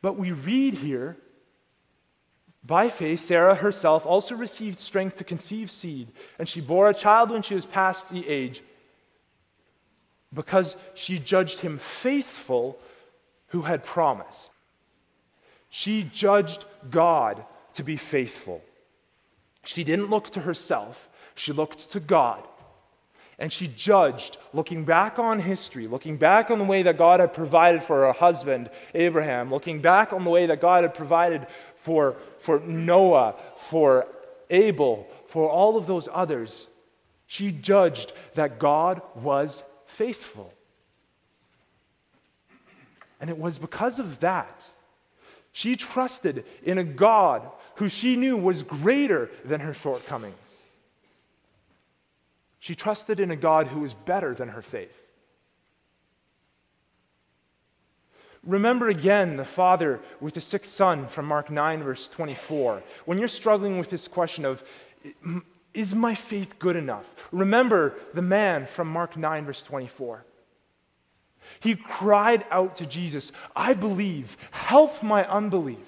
But 0.00 0.16
we 0.16 0.32
read 0.32 0.74
here 0.74 1.16
by 2.64 2.88
faith, 2.88 3.26
Sarah 3.26 3.54
herself 3.54 4.06
also 4.06 4.34
received 4.34 4.78
strength 4.78 5.16
to 5.16 5.24
conceive 5.24 5.70
seed, 5.70 6.12
and 6.38 6.48
she 6.48 6.60
bore 6.60 6.88
a 6.88 6.94
child 6.94 7.30
when 7.30 7.42
she 7.42 7.54
was 7.54 7.66
past 7.66 8.08
the 8.10 8.26
age, 8.26 8.62
because 10.34 10.76
she 10.94 11.18
judged 11.18 11.60
him 11.60 11.78
faithful 11.78 12.78
who 13.48 13.62
had 13.62 13.84
promised. 13.84 14.50
She 15.70 16.08
judged 16.12 16.64
God 16.90 17.44
to 17.74 17.82
be 17.82 17.96
faithful. 17.96 18.62
She 19.64 19.84
didn't 19.84 20.10
look 20.10 20.30
to 20.30 20.40
herself, 20.40 21.08
she 21.34 21.52
looked 21.52 21.90
to 21.92 22.00
God. 22.00 22.42
And 23.38 23.52
she 23.52 23.66
judged, 23.66 24.36
looking 24.52 24.84
back 24.84 25.18
on 25.18 25.40
history, 25.40 25.88
looking 25.88 26.16
back 26.16 26.50
on 26.50 26.58
the 26.58 26.64
way 26.64 26.82
that 26.82 26.96
God 26.96 27.18
had 27.18 27.34
provided 27.34 27.82
for 27.82 28.06
her 28.06 28.12
husband, 28.12 28.70
Abraham, 28.94 29.50
looking 29.50 29.80
back 29.80 30.12
on 30.12 30.22
the 30.22 30.30
way 30.30 30.46
that 30.46 30.60
God 30.60 30.84
had 30.84 30.94
provided 30.94 31.46
for, 31.82 32.16
for 32.38 32.60
Noah, 32.60 33.34
for 33.70 34.06
Abel, 34.50 35.08
for 35.28 35.50
all 35.50 35.76
of 35.76 35.88
those 35.88 36.08
others. 36.12 36.68
She 37.26 37.50
judged 37.50 38.12
that 38.34 38.60
God 38.60 39.02
was 39.16 39.64
faithful. 39.94 40.52
And 43.20 43.30
it 43.30 43.38
was 43.38 43.58
because 43.58 43.98
of 43.98 44.20
that 44.20 44.64
she 45.52 45.76
trusted 45.76 46.44
in 46.64 46.78
a 46.78 46.84
God 46.84 47.48
who 47.76 47.88
she 47.88 48.16
knew 48.16 48.36
was 48.36 48.62
greater 48.62 49.30
than 49.44 49.60
her 49.60 49.72
shortcomings. 49.72 50.34
She 52.58 52.74
trusted 52.74 53.20
in 53.20 53.30
a 53.30 53.36
God 53.36 53.68
who 53.68 53.80
was 53.80 53.94
better 53.94 54.34
than 54.34 54.48
her 54.48 54.62
faith. 54.62 54.98
Remember 58.42 58.88
again 58.88 59.36
the 59.36 59.44
father 59.44 60.00
with 60.20 60.34
the 60.34 60.40
sick 60.40 60.64
son 60.64 61.06
from 61.06 61.26
Mark 61.26 61.50
9, 61.50 61.84
verse 61.84 62.08
24. 62.08 62.82
When 63.04 63.18
you're 63.18 63.28
struggling 63.28 63.78
with 63.78 63.90
this 63.90 64.08
question 64.08 64.44
of, 64.44 64.62
is 65.72 65.94
my 65.94 66.16
faith 66.16 66.58
good 66.58 66.76
enough? 66.76 67.06
Remember 67.34 67.94
the 68.14 68.22
man 68.22 68.66
from 68.66 68.88
Mark 68.88 69.16
9, 69.16 69.44
verse 69.44 69.62
24. 69.64 70.24
He 71.58 71.74
cried 71.74 72.46
out 72.48 72.76
to 72.76 72.86
Jesus, 72.86 73.32
I 73.56 73.74
believe, 73.74 74.36
help 74.52 75.02
my 75.02 75.28
unbelief. 75.28 75.78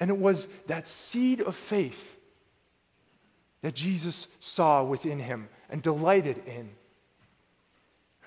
And 0.00 0.10
it 0.10 0.16
was 0.16 0.48
that 0.68 0.88
seed 0.88 1.42
of 1.42 1.54
faith 1.54 2.16
that 3.60 3.74
Jesus 3.74 4.26
saw 4.40 4.82
within 4.82 5.18
him 5.18 5.50
and 5.68 5.82
delighted 5.82 6.40
in. 6.46 6.70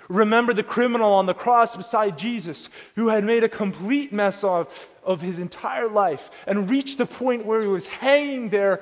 Remember 0.09 0.53
the 0.53 0.63
criminal 0.63 1.13
on 1.13 1.25
the 1.25 1.33
cross 1.33 1.75
beside 1.75 2.17
Jesus 2.17 2.69
who 2.95 3.07
had 3.07 3.23
made 3.23 3.43
a 3.43 3.49
complete 3.49 4.11
mess 4.11 4.43
of, 4.43 4.87
of 5.03 5.21
his 5.21 5.39
entire 5.39 5.87
life 5.87 6.29
and 6.45 6.69
reached 6.69 6.97
the 6.97 7.05
point 7.05 7.45
where 7.45 7.61
he 7.61 7.67
was 7.67 7.85
hanging 7.85 8.49
there. 8.49 8.81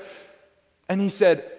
And 0.89 0.99
he 0.99 1.09
said, 1.09 1.49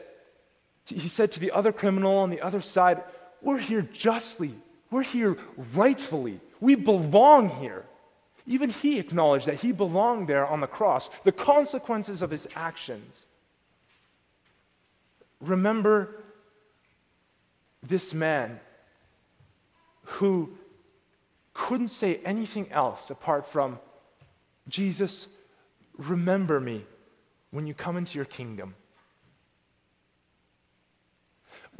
he 0.84 1.08
said 1.08 1.32
to 1.32 1.40
the 1.40 1.52
other 1.52 1.72
criminal 1.72 2.16
on 2.18 2.30
the 2.30 2.40
other 2.40 2.60
side, 2.60 3.02
we're 3.40 3.58
here 3.58 3.82
justly. 3.82 4.54
We're 4.90 5.02
here 5.02 5.38
rightfully. 5.72 6.40
We 6.60 6.74
belong 6.74 7.48
here. 7.48 7.84
Even 8.46 8.70
he 8.70 8.98
acknowledged 8.98 9.46
that 9.46 9.60
he 9.60 9.70
belonged 9.70 10.28
there 10.28 10.44
on 10.44 10.60
the 10.60 10.66
cross, 10.66 11.08
the 11.22 11.32
consequences 11.32 12.20
of 12.20 12.30
his 12.30 12.48
actions. 12.56 13.14
Remember 15.40 16.16
this 17.82 18.12
man 18.12 18.58
who 20.02 20.50
couldn't 21.54 21.88
say 21.88 22.20
anything 22.24 22.70
else 22.72 23.10
apart 23.10 23.46
from, 23.46 23.78
Jesus, 24.68 25.28
remember 25.96 26.58
me 26.58 26.84
when 27.52 27.66
you 27.66 27.74
come 27.74 27.96
into 27.96 28.18
your 28.18 28.24
kingdom. 28.24 28.74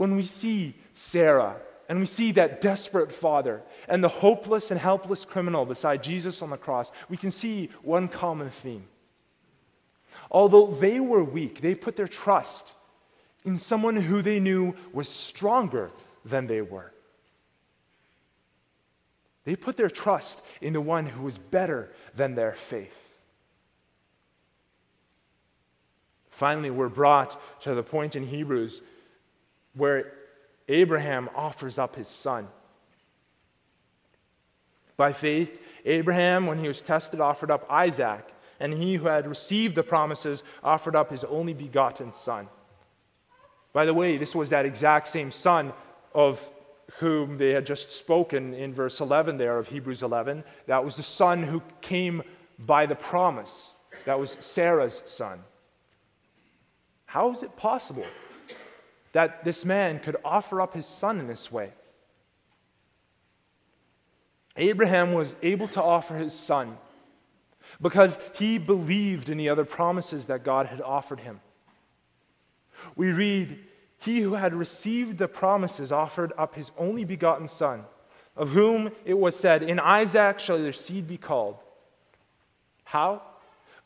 When 0.01 0.17
we 0.17 0.25
see 0.25 0.75
Sarah 0.95 1.57
and 1.87 2.01
we 2.01 2.07
see 2.07 2.33
that 2.33 2.63
desperate 2.63 3.13
father 3.13 3.61
and 3.87 4.03
the 4.03 4.09
hopeless 4.09 4.71
and 4.71 4.81
helpless 4.81 5.27
criminal 5.27 5.67
beside 5.67 6.03
Jesus 6.03 6.41
on 6.41 6.49
the 6.49 6.57
cross, 6.57 6.91
we 7.11 7.19
can 7.19 7.31
see 7.31 7.69
one 7.83 8.09
common 8.09 8.49
theme. 8.49 8.87
Although 10.31 10.69
they 10.69 11.01
were 11.01 11.23
weak, 11.23 11.61
they 11.61 11.75
put 11.75 11.97
their 11.97 12.09
trust 12.09 12.73
in 13.45 13.59
someone 13.59 13.95
who 13.95 14.23
they 14.23 14.41
knew 14.41 14.75
was 14.95 15.07
stronger 15.07 15.91
than 16.25 16.47
they 16.47 16.63
were. 16.63 16.95
They 19.45 19.55
put 19.55 19.77
their 19.77 19.91
trust 19.91 20.41
in 20.63 20.73
the 20.73 20.81
one 20.81 21.05
who 21.05 21.25
was 21.25 21.37
better 21.37 21.93
than 22.17 22.35
their 22.35 22.55
faith. 22.55 22.97
Finally, 26.31 26.71
we're 26.71 26.89
brought 26.89 27.39
to 27.65 27.75
the 27.75 27.83
point 27.83 28.17
in 28.17 28.27
Hebrews 28.27 28.81
where 29.75 30.13
Abraham 30.69 31.29
offers 31.35 31.79
up 31.79 31.97
his 31.97 32.09
son. 32.09 32.49
By 34.97 35.13
faith, 35.13 35.61
Abraham, 35.85 36.47
when 36.47 36.59
he 36.59 36.69
was 36.69 36.83
tested, 36.83 37.21
offered 37.21 37.51
up 37.51 37.67
Isaac, 37.71 38.27
and 38.61 38.73
he 38.75 38.95
who 38.95 39.07
had 39.07 39.27
received 39.27 39.75
the 39.75 39.83
promises 39.83 40.43
offered 40.63 40.95
up 40.95 41.11
his 41.11 41.25
only 41.25 41.55
begotten 41.55 42.13
son. 42.13 42.49
By 43.73 43.87
the 43.87 43.95
way, 43.95 44.17
this 44.17 44.35
was 44.35 44.51
that 44.51 44.67
exact 44.67 45.09
same 45.09 45.31
son 45.31 45.73
of 46.15 46.47
whom 46.99 47.39
they 47.39 47.51
had 47.51 47.65
just 47.65 47.93
spoken 47.93 48.53
in 48.53 48.75
verse 48.75 49.01
11 49.01 49.39
there 49.39 49.59
of 49.59 49.69
Hebrews 49.69 50.03
11. 50.03 50.45
That 50.67 50.85
was 50.85 50.97
the 50.97 51.03
son 51.03 51.43
who 51.43 51.63
came 51.81 52.23
by 52.59 52.85
the 52.87 52.97
promise. 52.97 53.73
That 54.05 54.19
was 54.19 54.37
Sarah's 54.41 55.03
son. 55.07 55.43
How 57.07 57.33
is 57.33 57.43
it 57.43 57.57
possible 57.57 58.07
that 59.13 59.45
this 59.45 59.65
man 59.65 59.99
could 59.99 60.17
offer 60.25 60.61
up 60.61 60.75
his 60.75 60.87
son 60.87 61.19
in 61.21 61.27
this 61.27 61.51
way? 61.51 61.73
Abraham 64.57 65.13
was 65.13 65.37
able 65.43 65.69
to 65.69 65.83
offer 65.83 66.17
his 66.17 66.35
son 66.35 66.77
because 67.81 68.19
he 68.35 68.59
believed 68.59 69.29
in 69.29 69.39
the 69.39 69.49
other 69.49 69.65
promises 69.65 70.27
that 70.27 70.45
God 70.45 70.67
had 70.67 70.81
offered 70.81 71.21
him. 71.21 71.41
We 72.97 73.13
read, 73.13 73.59
He 73.99 74.21
who 74.21 74.35
had 74.35 74.55
received 74.55 75.19
the 75.19 75.29
promises 75.29 75.93
offered 75.93 76.33
up 76.37 76.55
his 76.55 76.73
only 76.77 77.05
begotten 77.05 77.49
son, 77.49 77.85
of 78.37 78.51
whom 78.51 78.91
it 79.05 79.19
was 79.19 79.37
said, 79.37 79.63
In 79.63 79.79
Isaac 79.79 80.39
shall 80.39 80.59
your 80.59 80.73
seed 80.73 81.07
be 81.07 81.17
called. 81.17 81.57
How? 82.85 83.23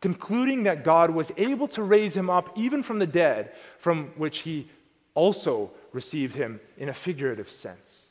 Concluding 0.01 0.65
that 0.65 0.85
God 0.85 1.11
was 1.11 1.33
able 1.37 1.69
to 1.69 1.83
raise 1.83 2.17
him 2.17 2.29
up 2.29 2.57
even 2.57 2.83
from 2.83 2.99
the 2.99 3.07
dead, 3.07 3.53
from 3.79 4.13
which 4.17 4.39
he 4.39 4.69
also 5.15 5.71
received 5.93 6.35
him 6.35 6.61
in 6.77 6.89
a 6.89 6.95
figurative 6.95 7.51
sense. 7.51 8.07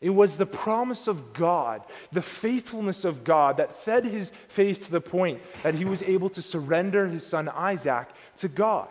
It 0.00 0.10
was 0.10 0.36
the 0.36 0.46
promise 0.46 1.06
of 1.08 1.34
God, 1.34 1.82
the 2.10 2.22
faithfulness 2.22 3.04
of 3.04 3.22
God, 3.22 3.58
that 3.58 3.84
fed 3.84 4.06
his 4.06 4.32
faith 4.48 4.86
to 4.86 4.90
the 4.90 5.00
point 5.00 5.42
that 5.62 5.74
he 5.74 5.84
was 5.84 6.02
able 6.02 6.30
to 6.30 6.42
surrender 6.42 7.06
his 7.06 7.24
son 7.24 7.48
Isaac 7.50 8.08
to 8.38 8.48
God. 8.48 8.88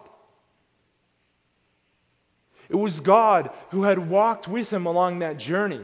It 2.69 2.75
was 2.75 2.99
God 2.99 3.49
who 3.71 3.83
had 3.83 4.09
walked 4.09 4.47
with 4.47 4.69
him 4.69 4.85
along 4.85 5.19
that 5.19 5.37
journey. 5.37 5.81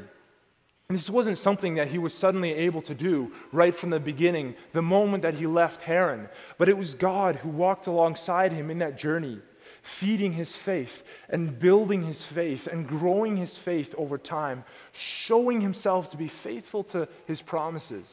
And 0.87 0.95
this 0.95 1.09
wasn't 1.09 1.39
something 1.39 1.75
that 1.75 1.87
he 1.87 1.97
was 1.97 2.13
suddenly 2.13 2.53
able 2.53 2.83
to 2.83 2.93
do 2.93 3.31
right 3.51 3.73
from 3.73 3.89
the 3.89 3.99
beginning, 3.99 4.53
the 4.71 4.83
moment 4.83 5.23
that 5.23 5.33
he 5.33 5.47
left 5.47 5.81
Haran, 5.81 6.29
but 6.59 6.69
it 6.69 6.77
was 6.77 6.93
God 6.93 7.37
who 7.37 7.49
walked 7.49 7.87
alongside 7.87 8.51
him 8.51 8.69
in 8.69 8.77
that 8.77 8.99
journey 8.99 9.41
feeding 9.85 10.33
his 10.33 10.55
faith 10.55 11.03
and 11.29 11.59
building 11.59 12.03
his 12.03 12.25
faith 12.25 12.65
and 12.65 12.87
growing 12.87 13.37
his 13.37 13.55
faith 13.55 13.93
over 13.97 14.17
time, 14.17 14.63
showing 14.91 15.61
himself 15.61 16.09
to 16.09 16.17
be 16.17 16.27
faithful 16.27 16.83
to 16.83 17.07
his 17.27 17.39
promises. 17.39 18.11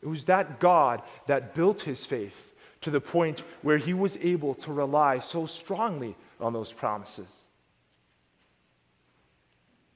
It 0.00 0.06
was 0.06 0.24
that 0.24 0.58
God 0.58 1.02
that 1.26 1.54
built 1.54 1.82
his 1.82 2.06
faith 2.06 2.34
to 2.80 2.90
the 2.90 3.00
point 3.00 3.42
where 3.60 3.76
he 3.76 3.92
was 3.92 4.16
able 4.18 4.54
to 4.54 4.72
rely 4.72 5.18
so 5.18 5.44
strongly 5.44 6.16
on 6.40 6.54
those 6.54 6.72
promises. 6.72 7.28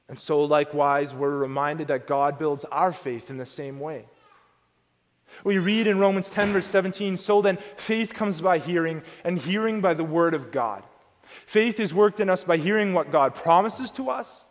And 0.08 0.18
so, 0.18 0.42
likewise, 0.42 1.14
we're 1.14 1.30
reminded 1.30 1.88
that 1.88 2.06
God 2.06 2.38
builds 2.38 2.66
our 2.66 2.92
faith 2.92 3.30
in 3.30 3.38
the 3.38 3.46
same 3.46 3.80
way. 3.80 4.04
We 5.44 5.58
read 5.58 5.86
in 5.86 5.98
Romans 5.98 6.30
10, 6.30 6.52
verse 6.52 6.66
17 6.66 7.16
So 7.16 7.42
then, 7.42 7.58
faith 7.76 8.14
comes 8.14 8.40
by 8.40 8.58
hearing, 8.58 9.02
and 9.24 9.38
hearing 9.38 9.80
by 9.80 9.94
the 9.94 10.04
word 10.04 10.34
of 10.34 10.52
God. 10.52 10.84
Faith 11.46 11.80
is 11.80 11.94
worked 11.94 12.20
in 12.20 12.30
us 12.30 12.44
by 12.44 12.56
hearing 12.56 12.92
what 12.92 13.10
God 13.10 13.34
promises 13.34 13.90
to 13.92 14.10
us 14.10 14.44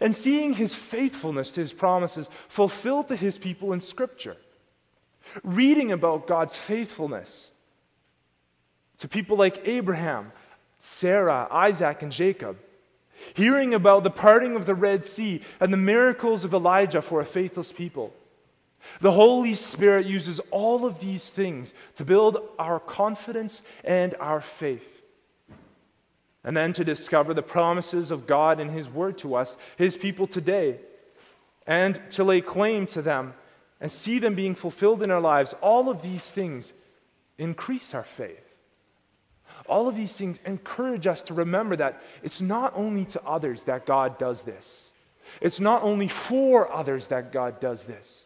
and 0.00 0.14
seeing 0.14 0.54
his 0.54 0.74
faithfulness 0.74 1.52
to 1.52 1.60
his 1.60 1.72
promises 1.72 2.28
fulfilled 2.48 3.08
to 3.08 3.16
his 3.16 3.38
people 3.38 3.72
in 3.72 3.80
Scripture. 3.80 4.36
Reading 5.42 5.92
about 5.92 6.26
God's 6.26 6.56
faithfulness 6.56 7.50
to 8.98 9.08
people 9.08 9.36
like 9.36 9.66
Abraham, 9.66 10.32
Sarah, 10.78 11.48
Isaac, 11.50 12.02
and 12.02 12.12
Jacob. 12.12 12.56
Hearing 13.34 13.74
about 13.74 14.04
the 14.04 14.10
parting 14.10 14.54
of 14.54 14.66
the 14.66 14.74
Red 14.74 15.04
Sea 15.04 15.40
and 15.60 15.72
the 15.72 15.78
miracles 15.78 16.44
of 16.44 16.52
Elijah 16.52 17.00
for 17.00 17.20
a 17.20 17.26
faithless 17.26 17.72
people 17.72 18.12
the 19.00 19.12
Holy 19.12 19.54
Spirit 19.54 20.06
uses 20.06 20.40
all 20.50 20.86
of 20.86 21.00
these 21.00 21.28
things 21.28 21.72
to 21.96 22.04
build 22.04 22.38
our 22.58 22.80
confidence 22.80 23.62
and 23.82 24.14
our 24.20 24.40
faith. 24.40 24.86
And 26.42 26.56
then 26.56 26.72
to 26.74 26.84
discover 26.84 27.32
the 27.32 27.42
promises 27.42 28.10
of 28.10 28.26
God 28.26 28.60
in 28.60 28.68
His 28.68 28.88
Word 28.88 29.18
to 29.18 29.34
us, 29.34 29.56
His 29.76 29.96
people 29.96 30.26
today, 30.26 30.78
and 31.66 32.00
to 32.10 32.24
lay 32.24 32.40
claim 32.40 32.86
to 32.88 33.02
them 33.02 33.34
and 33.80 33.90
see 33.90 34.18
them 34.18 34.34
being 34.34 34.54
fulfilled 34.54 35.02
in 35.02 35.10
our 35.10 35.20
lives. 35.20 35.54
All 35.60 35.88
of 35.88 36.02
these 36.02 36.22
things 36.22 36.72
increase 37.38 37.94
our 37.94 38.04
faith. 38.04 38.40
All 39.66 39.88
of 39.88 39.96
these 39.96 40.14
things 40.14 40.38
encourage 40.44 41.06
us 41.06 41.22
to 41.24 41.34
remember 41.34 41.76
that 41.76 42.02
it's 42.22 42.40
not 42.40 42.72
only 42.76 43.06
to 43.06 43.24
others 43.24 43.64
that 43.64 43.86
God 43.86 44.18
does 44.18 44.42
this, 44.42 44.90
it's 45.40 45.60
not 45.60 45.82
only 45.82 46.08
for 46.08 46.70
others 46.70 47.08
that 47.08 47.32
God 47.32 47.60
does 47.60 47.84
this. 47.84 48.23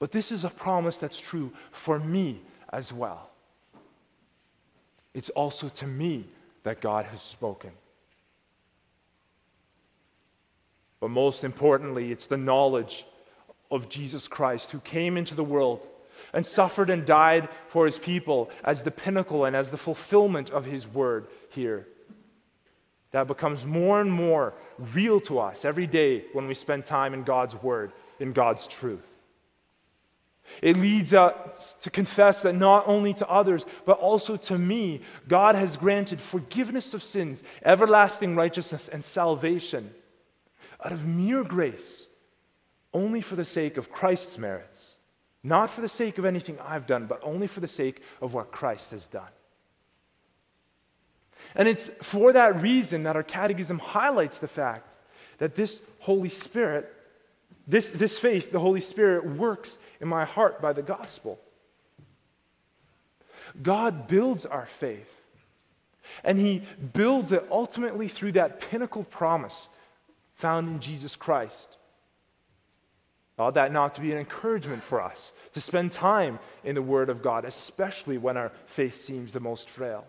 But 0.00 0.10
this 0.10 0.32
is 0.32 0.44
a 0.44 0.50
promise 0.50 0.96
that's 0.96 1.20
true 1.20 1.52
for 1.70 2.00
me 2.00 2.40
as 2.72 2.92
well. 2.92 3.30
It's 5.14 5.28
also 5.30 5.68
to 5.68 5.86
me 5.86 6.24
that 6.64 6.80
God 6.80 7.04
has 7.04 7.22
spoken. 7.22 7.70
But 11.00 11.10
most 11.10 11.44
importantly, 11.44 12.10
it's 12.10 12.26
the 12.26 12.36
knowledge 12.36 13.06
of 13.70 13.88
Jesus 13.88 14.26
Christ 14.26 14.70
who 14.70 14.80
came 14.80 15.16
into 15.16 15.34
the 15.34 15.44
world 15.44 15.86
and 16.32 16.44
suffered 16.44 16.90
and 16.90 17.04
died 17.04 17.48
for 17.68 17.86
his 17.86 17.98
people 17.98 18.50
as 18.64 18.82
the 18.82 18.90
pinnacle 18.90 19.44
and 19.44 19.54
as 19.54 19.70
the 19.70 19.76
fulfillment 19.76 20.50
of 20.50 20.64
his 20.64 20.86
word 20.86 21.26
here. 21.50 21.86
That 23.12 23.26
becomes 23.26 23.66
more 23.66 24.00
and 24.00 24.10
more 24.10 24.54
real 24.78 25.20
to 25.22 25.40
us 25.40 25.64
every 25.64 25.86
day 25.86 26.24
when 26.32 26.46
we 26.46 26.54
spend 26.54 26.86
time 26.86 27.12
in 27.12 27.24
God's 27.24 27.60
word, 27.60 27.92
in 28.18 28.32
God's 28.32 28.68
truth. 28.68 29.09
It 30.62 30.76
leads 30.76 31.14
us 31.14 31.74
to 31.82 31.90
confess 31.90 32.42
that 32.42 32.54
not 32.54 32.86
only 32.86 33.14
to 33.14 33.28
others, 33.28 33.64
but 33.84 33.98
also 33.98 34.36
to 34.36 34.58
me, 34.58 35.00
God 35.28 35.54
has 35.54 35.76
granted 35.76 36.20
forgiveness 36.20 36.92
of 36.92 37.02
sins, 37.02 37.42
everlasting 37.64 38.36
righteousness, 38.36 38.88
and 38.88 39.04
salvation 39.04 39.94
out 40.84 40.92
of 40.92 41.06
mere 41.06 41.44
grace, 41.44 42.06
only 42.92 43.20
for 43.20 43.36
the 43.36 43.44
sake 43.44 43.76
of 43.76 43.90
Christ's 43.90 44.38
merits. 44.38 44.96
Not 45.42 45.70
for 45.70 45.80
the 45.80 45.88
sake 45.88 46.18
of 46.18 46.24
anything 46.24 46.58
I've 46.60 46.86
done, 46.86 47.06
but 47.06 47.20
only 47.22 47.46
for 47.46 47.60
the 47.60 47.68
sake 47.68 48.02
of 48.20 48.34
what 48.34 48.52
Christ 48.52 48.90
has 48.90 49.06
done. 49.06 49.22
And 51.54 51.66
it's 51.66 51.90
for 52.02 52.32
that 52.32 52.60
reason 52.60 53.04
that 53.04 53.16
our 53.16 53.22
catechism 53.22 53.78
highlights 53.78 54.38
the 54.38 54.48
fact 54.48 54.86
that 55.38 55.54
this 55.54 55.80
Holy 56.00 56.28
Spirit, 56.28 56.92
this, 57.70 57.90
this 57.92 58.18
faith, 58.18 58.50
the 58.50 58.58
Holy 58.58 58.80
Spirit, 58.80 59.24
works 59.24 59.78
in 60.00 60.08
my 60.08 60.24
heart 60.24 60.60
by 60.60 60.72
the 60.72 60.82
gospel. 60.82 61.38
God 63.62 64.08
builds 64.08 64.44
our 64.44 64.66
faith, 64.66 65.10
and 66.24 66.38
He 66.38 66.64
builds 66.92 67.30
it 67.30 67.46
ultimately 67.48 68.08
through 68.08 68.32
that 68.32 68.60
pinnacle 68.60 69.04
promise 69.04 69.68
found 70.34 70.68
in 70.68 70.80
Jesus 70.80 71.14
Christ. 71.14 71.76
Ought 73.38 73.54
that 73.54 73.72
not 73.72 73.94
to 73.94 74.00
be 74.00 74.10
an 74.12 74.18
encouragement 74.18 74.82
for 74.82 75.00
us 75.00 75.32
to 75.54 75.60
spend 75.60 75.92
time 75.92 76.40
in 76.64 76.74
the 76.74 76.82
Word 76.82 77.08
of 77.08 77.22
God, 77.22 77.44
especially 77.44 78.18
when 78.18 78.36
our 78.36 78.50
faith 78.66 79.04
seems 79.04 79.32
the 79.32 79.40
most 79.40 79.70
frail? 79.70 80.04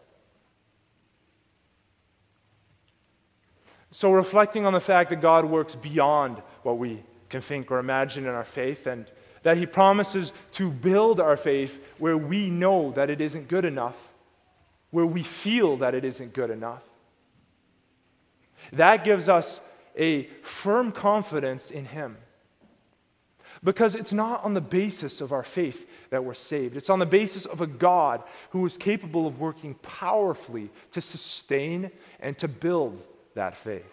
So, 3.91 4.11
reflecting 4.11 4.65
on 4.65 4.73
the 4.73 4.79
fact 4.79 5.11
that 5.11 5.21
God 5.21 5.45
works 5.45 5.75
beyond 5.75 6.41
what 6.63 6.79
we 6.79 7.03
can 7.31 7.41
think 7.41 7.71
or 7.71 7.79
imagine 7.79 8.25
in 8.25 8.29
our 8.29 8.45
faith, 8.45 8.85
and 8.85 9.07
that 9.41 9.57
He 9.57 9.65
promises 9.65 10.31
to 10.53 10.69
build 10.69 11.19
our 11.19 11.35
faith 11.35 11.83
where 11.97 12.17
we 12.17 12.49
know 12.51 12.91
that 12.91 13.09
it 13.09 13.19
isn't 13.19 13.47
good 13.47 13.65
enough, 13.65 13.97
where 14.91 15.05
we 15.05 15.23
feel 15.23 15.77
that 15.77 15.95
it 15.95 16.05
isn't 16.05 16.33
good 16.33 16.51
enough. 16.51 16.83
That 18.73 19.03
gives 19.03 19.27
us 19.27 19.59
a 19.97 20.25
firm 20.43 20.91
confidence 20.91 21.71
in 21.71 21.85
Him. 21.85 22.17
Because 23.63 23.93
it's 23.93 24.11
not 24.11 24.43
on 24.43 24.53
the 24.55 24.61
basis 24.61 25.21
of 25.21 25.31
our 25.31 25.43
faith 25.43 25.87
that 26.09 26.23
we're 26.23 26.33
saved. 26.33 26.75
It's 26.75 26.89
on 26.89 26.97
the 26.99 27.05
basis 27.05 27.45
of 27.45 27.61
a 27.61 27.67
God 27.67 28.23
who 28.51 28.65
is 28.65 28.75
capable 28.75 29.27
of 29.27 29.39
working 29.39 29.75
powerfully 29.75 30.71
to 30.91 31.01
sustain 31.01 31.91
and 32.19 32.35
to 32.39 32.47
build 32.47 33.03
that 33.35 33.55
faith. 33.57 33.83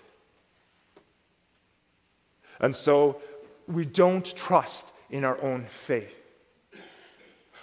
And 2.61 2.75
so 2.75 3.21
we 3.69 3.85
don't 3.85 4.25
trust 4.35 4.87
in 5.11 5.25
our 5.25 5.41
own 5.43 5.67
faith. 5.87 6.15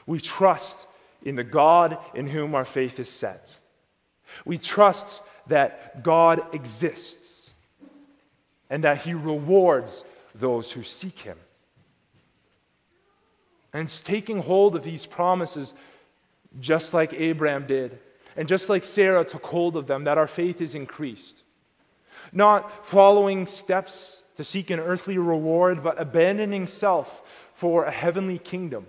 We 0.06 0.22
trust 0.22 0.88
in 1.24 1.36
the 1.36 1.44
God 1.44 1.98
in 2.14 2.28
whom 2.28 2.54
our 2.54 2.66
faith 2.66 3.00
is 3.00 3.10
set. 3.10 3.50
We 4.46 4.58
trust 4.58 5.24
that 5.48 6.04
God 6.04 6.54
exists 6.54 7.52
and 8.70 8.84
that 8.84 9.00
He 9.00 9.14
rewards 9.14 10.04
those 10.36 10.72
who 10.72 10.84
seek 10.84 11.20
Him. 11.20 11.38
And 13.74 13.88
it's 13.88 14.02
taking 14.02 14.40
hold 14.40 14.76
of 14.76 14.84
these 14.84 15.06
promises 15.06 15.74
just 16.60 16.94
like 16.94 17.14
Abraham 17.14 17.68
did, 17.68 18.00
and 18.38 18.48
just 18.48 18.70
like 18.70 18.86
Sarah 18.86 19.26
took 19.26 19.46
hold 19.46 19.76
of 19.76 19.88
them, 19.88 20.06
that 20.06 20.18
our 20.18 20.28
faith 20.28 20.62
is 20.62 20.76
increased. 20.76 21.44
Not 22.32 22.88
following 22.88 23.46
steps 23.46 24.22
to 24.38 24.44
seek 24.44 24.70
an 24.70 24.80
earthly 24.80 25.18
reward, 25.18 25.84
but 25.84 26.00
abandoning 26.00 26.68
self 26.68 27.22
for 27.54 27.86
a 27.86 27.92
heavenly 27.92 28.38
kingdom. 28.38 28.86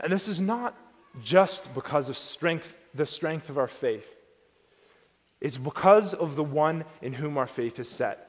And 0.00 0.12
this 0.12 0.28
is 0.28 0.40
not 0.40 0.74
just 1.22 1.72
because 1.74 2.08
of 2.08 2.16
strength, 2.16 2.74
the 2.94 3.06
strength 3.06 3.50
of 3.50 3.58
our 3.58 3.68
faith. 3.68 4.06
It's 5.40 5.58
because 5.58 6.14
of 6.14 6.36
the 6.36 6.44
one 6.44 6.84
in 7.02 7.12
whom 7.12 7.38
our 7.38 7.46
faith 7.46 7.78
is 7.78 7.88
set. 7.88 8.28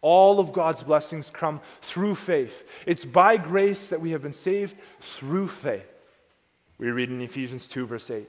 All 0.00 0.38
of 0.38 0.52
God's 0.52 0.82
blessings 0.82 1.30
come 1.30 1.60
through 1.80 2.16
faith. 2.16 2.68
It's 2.86 3.04
by 3.04 3.36
grace 3.36 3.88
that 3.88 4.00
we 4.00 4.10
have 4.10 4.22
been 4.22 4.32
saved 4.32 4.76
through 5.00 5.48
faith. 5.48 5.86
We 6.76 6.90
read 6.90 7.08
in 7.08 7.22
Ephesians 7.22 7.66
2, 7.68 7.86
verse 7.86 8.10
8. 8.10 8.28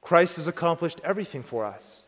Christ 0.00 0.36
has 0.36 0.48
accomplished 0.48 1.00
everything 1.04 1.42
for 1.42 1.64
us, 1.64 2.01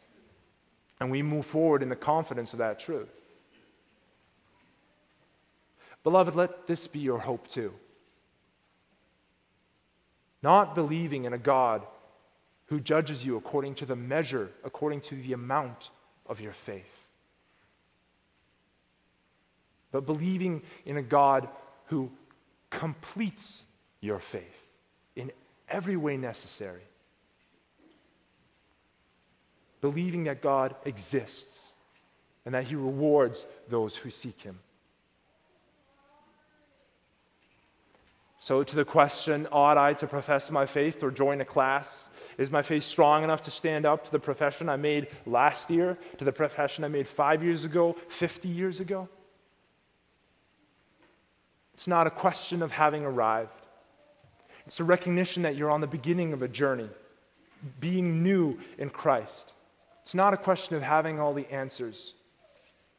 and 1.05 1.13
we 1.13 1.23
move 1.23 1.47
forward 1.47 1.83
in 1.83 1.89
the 1.89 1.97
confidence 1.97 2.53
of 2.53 2.59
that 2.59 2.81
truth. 2.81 3.09
Beloved, 6.03 6.35
let 6.35 6.67
this 6.67 6.87
be 6.87 6.99
your 6.99 7.21
hope 7.21 7.47
too. 7.47 7.73
Not 10.43 10.75
believing 10.75 11.25
in 11.25 11.33
a 11.33 11.39
God 11.39 11.83
who 12.67 12.81
judges 12.81 13.25
you 13.25 13.37
according 13.37 13.77
to 13.77 13.87
the 13.87 13.97
measure, 13.97 14.51
according 14.65 15.03
to 15.03 15.15
the 15.15 15.33
amount 15.33 15.91
of 16.27 16.41
your 16.41 16.53
faith 16.53 17.05
but 19.95 20.07
believing 20.07 20.61
in 20.87 20.97
a 20.97 21.03
God 21.03 21.49
who 21.87 22.11
completes 22.69 23.63
your 24.01 24.19
faith 24.19 24.43
in 25.15 25.31
every 25.69 25.97
way 25.97 26.17
necessary. 26.17 26.83
Believing 29.85 30.25
that 30.25 30.41
God 30.41 30.75
exists 30.87 31.59
and 32.47 32.55
that 32.55 32.65
He 32.65 32.75
rewards 32.75 33.45
those 33.69 33.95
who 33.95 34.09
seek 34.09 34.41
Him. 34.41 34.59
So, 38.41 38.63
to 38.63 38.77
the 38.77 38.87
question, 38.87 39.47
ought 39.53 39.77
I 39.77 39.93
to 39.93 40.07
profess 40.07 40.51
my 40.51 40.65
faith 40.65 41.03
or 41.03 41.11
join 41.11 41.43
a 41.43 41.45
class? 41.45 42.09
Is 42.39 42.51
my 42.51 42.63
faith 42.63 42.85
strong 42.85 43.25
enough 43.25 43.43
to 43.43 43.51
stand 43.51 43.85
up 43.85 44.07
to 44.07 44.11
the 44.11 44.19
profession 44.19 44.71
I 44.71 44.77
made 44.77 45.09
last 45.27 45.69
year, 45.69 45.99
to 46.17 46.25
the 46.25 46.33
profession 46.33 46.83
I 46.83 46.89
made 46.89 47.07
five 47.07 47.45
years 47.45 47.67
ago, 47.67 47.95
50 48.09 48.49
years 48.49 48.81
ago? 48.81 49.07
It's 51.75 51.87
not 51.87 52.07
a 52.07 52.11
question 52.11 52.63
of 52.63 52.73
having 52.73 53.05
arrived. 53.05 53.67
It's 54.67 54.81
a 54.81 54.85
recognition 54.85 55.43
that 55.43 55.57
you're 55.57 55.71
on 55.71 55.83
the 55.83 55.87
beginning 55.87 56.33
of 56.33 56.41
a 56.41 56.49
journey, 56.49 56.89
being 57.81 58.23
new 58.23 58.59
in 58.79 58.89
Christ. 58.89 59.53
It's 60.05 60.15
not 60.15 60.35
a 60.35 60.37
question 60.37 60.77
of 60.77 60.83
having 60.83 61.19
all 61.19 61.33
the 61.33 61.51
answers, 61.51 62.13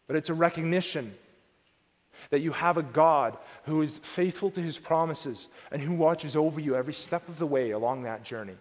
but 0.07 0.15
it's 0.15 0.29
a 0.29 0.33
recognition 0.33 1.13
that 2.31 2.39
you 2.39 2.51
have 2.51 2.77
a 2.77 2.83
God 2.83 3.37
who 3.65 3.83
is 3.83 3.99
faithful 3.99 4.49
to 4.51 4.61
his 4.61 4.79
promises 4.79 5.47
and 5.71 5.79
who 5.81 5.93
watches 5.93 6.35
over 6.35 6.59
you 6.59 6.75
every 6.75 6.93
step 6.93 7.27
of 7.29 7.37
the 7.37 7.45
way 7.45 7.71
along 7.71 8.03
that 8.03 8.23
journey. 8.23 8.57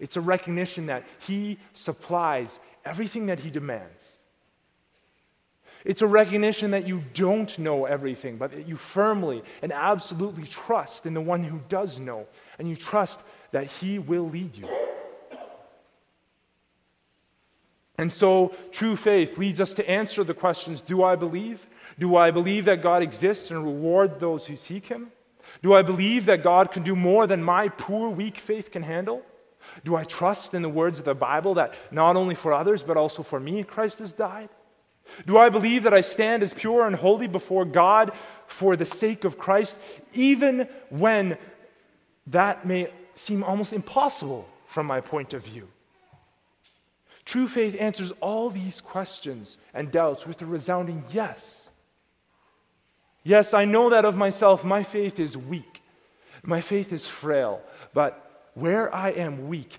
It's 0.00 0.16
a 0.16 0.20
recognition 0.20 0.86
that 0.86 1.04
he 1.20 1.58
supplies 1.74 2.58
everything 2.84 3.26
that 3.26 3.38
he 3.38 3.50
demands. 3.50 4.02
It's 5.84 6.02
a 6.02 6.08
recognition 6.08 6.72
that 6.72 6.88
you 6.88 7.04
don't 7.14 7.56
know 7.56 7.84
everything, 7.84 8.36
but 8.36 8.50
that 8.50 8.66
you 8.66 8.76
firmly 8.76 9.44
and 9.62 9.72
absolutely 9.72 10.46
trust 10.48 11.06
in 11.06 11.14
the 11.14 11.20
one 11.20 11.44
who 11.44 11.60
does 11.68 12.00
know, 12.00 12.26
and 12.58 12.68
you 12.68 12.74
trust 12.74 13.20
that 13.52 13.66
he 13.66 14.00
will 14.00 14.28
lead 14.28 14.56
you. 14.56 14.68
And 17.98 18.12
so, 18.12 18.54
true 18.70 18.96
faith 18.96 19.36
leads 19.36 19.60
us 19.60 19.74
to 19.74 19.88
answer 19.88 20.24
the 20.24 20.34
questions 20.34 20.82
Do 20.82 21.02
I 21.02 21.16
believe? 21.16 21.66
Do 21.98 22.16
I 22.16 22.30
believe 22.30 22.64
that 22.64 22.82
God 22.82 23.02
exists 23.02 23.50
and 23.50 23.62
reward 23.62 24.18
those 24.18 24.46
who 24.46 24.56
seek 24.56 24.86
him? 24.86 25.12
Do 25.62 25.74
I 25.74 25.82
believe 25.82 26.26
that 26.26 26.42
God 26.42 26.72
can 26.72 26.82
do 26.82 26.96
more 26.96 27.26
than 27.26 27.42
my 27.42 27.68
poor, 27.68 28.08
weak 28.08 28.38
faith 28.38 28.70
can 28.70 28.82
handle? 28.82 29.22
Do 29.84 29.94
I 29.94 30.04
trust 30.04 30.54
in 30.54 30.62
the 30.62 30.68
words 30.68 30.98
of 30.98 31.04
the 31.04 31.14
Bible 31.14 31.54
that 31.54 31.74
not 31.90 32.16
only 32.16 32.34
for 32.34 32.52
others, 32.52 32.82
but 32.82 32.96
also 32.96 33.22
for 33.22 33.38
me, 33.38 33.62
Christ 33.62 33.98
has 34.00 34.12
died? 34.12 34.48
Do 35.26 35.38
I 35.38 35.48
believe 35.48 35.82
that 35.82 35.94
I 35.94 36.00
stand 36.00 36.42
as 36.42 36.54
pure 36.54 36.86
and 36.86 36.96
holy 36.96 37.26
before 37.26 37.64
God 37.64 38.12
for 38.46 38.76
the 38.76 38.86
sake 38.86 39.24
of 39.24 39.38
Christ, 39.38 39.78
even 40.14 40.68
when 40.90 41.36
that 42.28 42.66
may 42.66 42.90
seem 43.14 43.42
almost 43.42 43.72
impossible 43.72 44.48
from 44.66 44.86
my 44.86 45.00
point 45.00 45.34
of 45.34 45.44
view? 45.44 45.68
True 47.32 47.48
faith 47.48 47.74
answers 47.80 48.12
all 48.20 48.50
these 48.50 48.82
questions 48.82 49.56
and 49.72 49.90
doubts 49.90 50.26
with 50.26 50.42
a 50.42 50.44
resounding 50.44 51.02
yes. 51.12 51.70
Yes, 53.24 53.54
I 53.54 53.64
know 53.64 53.88
that 53.88 54.04
of 54.04 54.14
myself, 54.14 54.64
my 54.64 54.82
faith 54.82 55.18
is 55.18 55.34
weak. 55.34 55.80
My 56.42 56.60
faith 56.60 56.92
is 56.92 57.06
frail. 57.06 57.62
But 57.94 58.50
where 58.52 58.94
I 58.94 59.12
am 59.12 59.48
weak, 59.48 59.78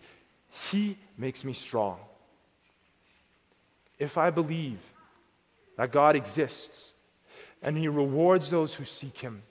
He 0.72 0.98
makes 1.16 1.44
me 1.44 1.54
strong. 1.54 2.00
If 4.00 4.18
I 4.18 4.32
believe 4.32 4.80
that 5.78 5.92
God 5.92 6.16
exists 6.16 6.94
and 7.62 7.78
He 7.78 7.88
rewards 7.88 8.50
those 8.50 8.74
who 8.74 8.84
seek 8.84 9.20
Him. 9.20 9.44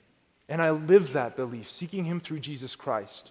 And 0.48 0.60
I 0.60 0.72
live 0.72 1.12
that 1.12 1.36
belief, 1.36 1.70
seeking 1.70 2.04
Him 2.04 2.18
through 2.18 2.40
Jesus 2.40 2.74
Christ. 2.74 3.30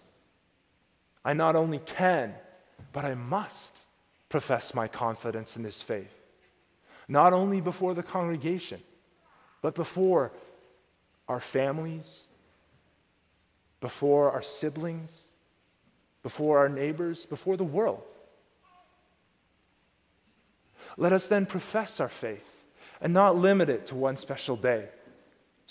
I 1.26 1.34
not 1.34 1.58
only 1.58 1.80
can, 1.80 2.34
but 2.94 3.04
I 3.04 3.16
must 3.16 3.81
profess 4.32 4.74
my 4.74 4.88
confidence 4.88 5.56
in 5.56 5.64
this 5.64 5.82
faith. 5.82 6.14
Not 7.08 7.34
only 7.34 7.62
before 7.62 7.94
the 7.94 8.02
congregation, 8.02 8.82
but 9.62 9.76
before 9.76 10.32
our 11.28 11.42
families, 11.42 12.24
before 13.82 14.32
our 14.32 14.42
siblings, 14.42 15.12
before 16.24 16.60
our 16.60 16.70
neighbors, 16.70 17.26
before 17.26 17.58
the 17.58 17.64
world. 17.64 18.04
Let 20.98 21.14
us 21.14 21.28
then 21.28 21.46
profess 21.46 22.00
our 22.00 22.10
faith 22.10 22.48
and 23.02 23.14
not 23.14 23.38
limit 23.38 23.70
it 23.70 23.88
to 23.88 23.96
one 23.96 24.18
special 24.18 24.56
day. 24.56 24.88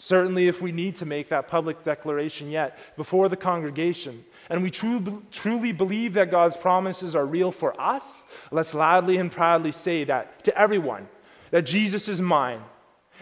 Certainly, 0.02 0.48
if 0.48 0.62
we 0.62 0.72
need 0.72 0.96
to 0.96 1.04
make 1.04 1.28
that 1.28 1.46
public 1.46 1.84
declaration 1.84 2.50
yet 2.50 2.78
before 2.96 3.28
the 3.28 3.36
congregation, 3.36 4.24
and 4.48 4.62
we 4.62 4.70
truly 4.70 5.72
believe 5.72 6.14
that 6.14 6.30
God's 6.30 6.56
promises 6.56 7.14
are 7.14 7.26
real 7.26 7.52
for 7.52 7.78
us, 7.78 8.22
let's 8.50 8.72
loudly 8.72 9.18
and 9.18 9.30
proudly 9.30 9.72
say 9.72 10.04
that 10.04 10.42
to 10.44 10.58
everyone 10.58 11.06
that 11.50 11.66
Jesus 11.66 12.08
is 12.08 12.18
mine, 12.18 12.62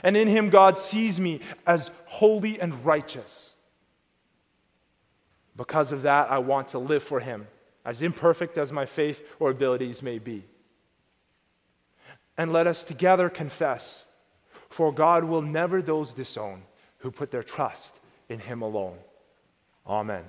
and 0.04 0.16
in 0.16 0.28
him 0.28 0.50
God 0.50 0.78
sees 0.78 1.18
me 1.18 1.40
as 1.66 1.90
holy 2.04 2.60
and 2.60 2.84
righteous. 2.84 3.54
Because 5.56 5.90
of 5.90 6.02
that, 6.02 6.30
I 6.30 6.38
want 6.38 6.68
to 6.68 6.78
live 6.78 7.02
for 7.02 7.18
him, 7.18 7.48
as 7.84 8.02
imperfect 8.02 8.56
as 8.56 8.70
my 8.70 8.86
faith 8.86 9.20
or 9.40 9.50
abilities 9.50 10.00
may 10.00 10.20
be 10.20 10.44
and 12.36 12.52
let 12.52 12.68
us 12.68 12.84
together 12.84 13.28
confess, 13.28 14.04
for 14.68 14.92
God 14.92 15.24
will 15.24 15.42
never 15.42 15.82
those 15.82 16.12
disown 16.12 16.62
who 16.98 17.10
put 17.10 17.30
their 17.30 17.42
trust 17.42 18.00
in 18.28 18.38
him 18.38 18.62
alone. 18.62 18.98
Amen. 19.86 20.24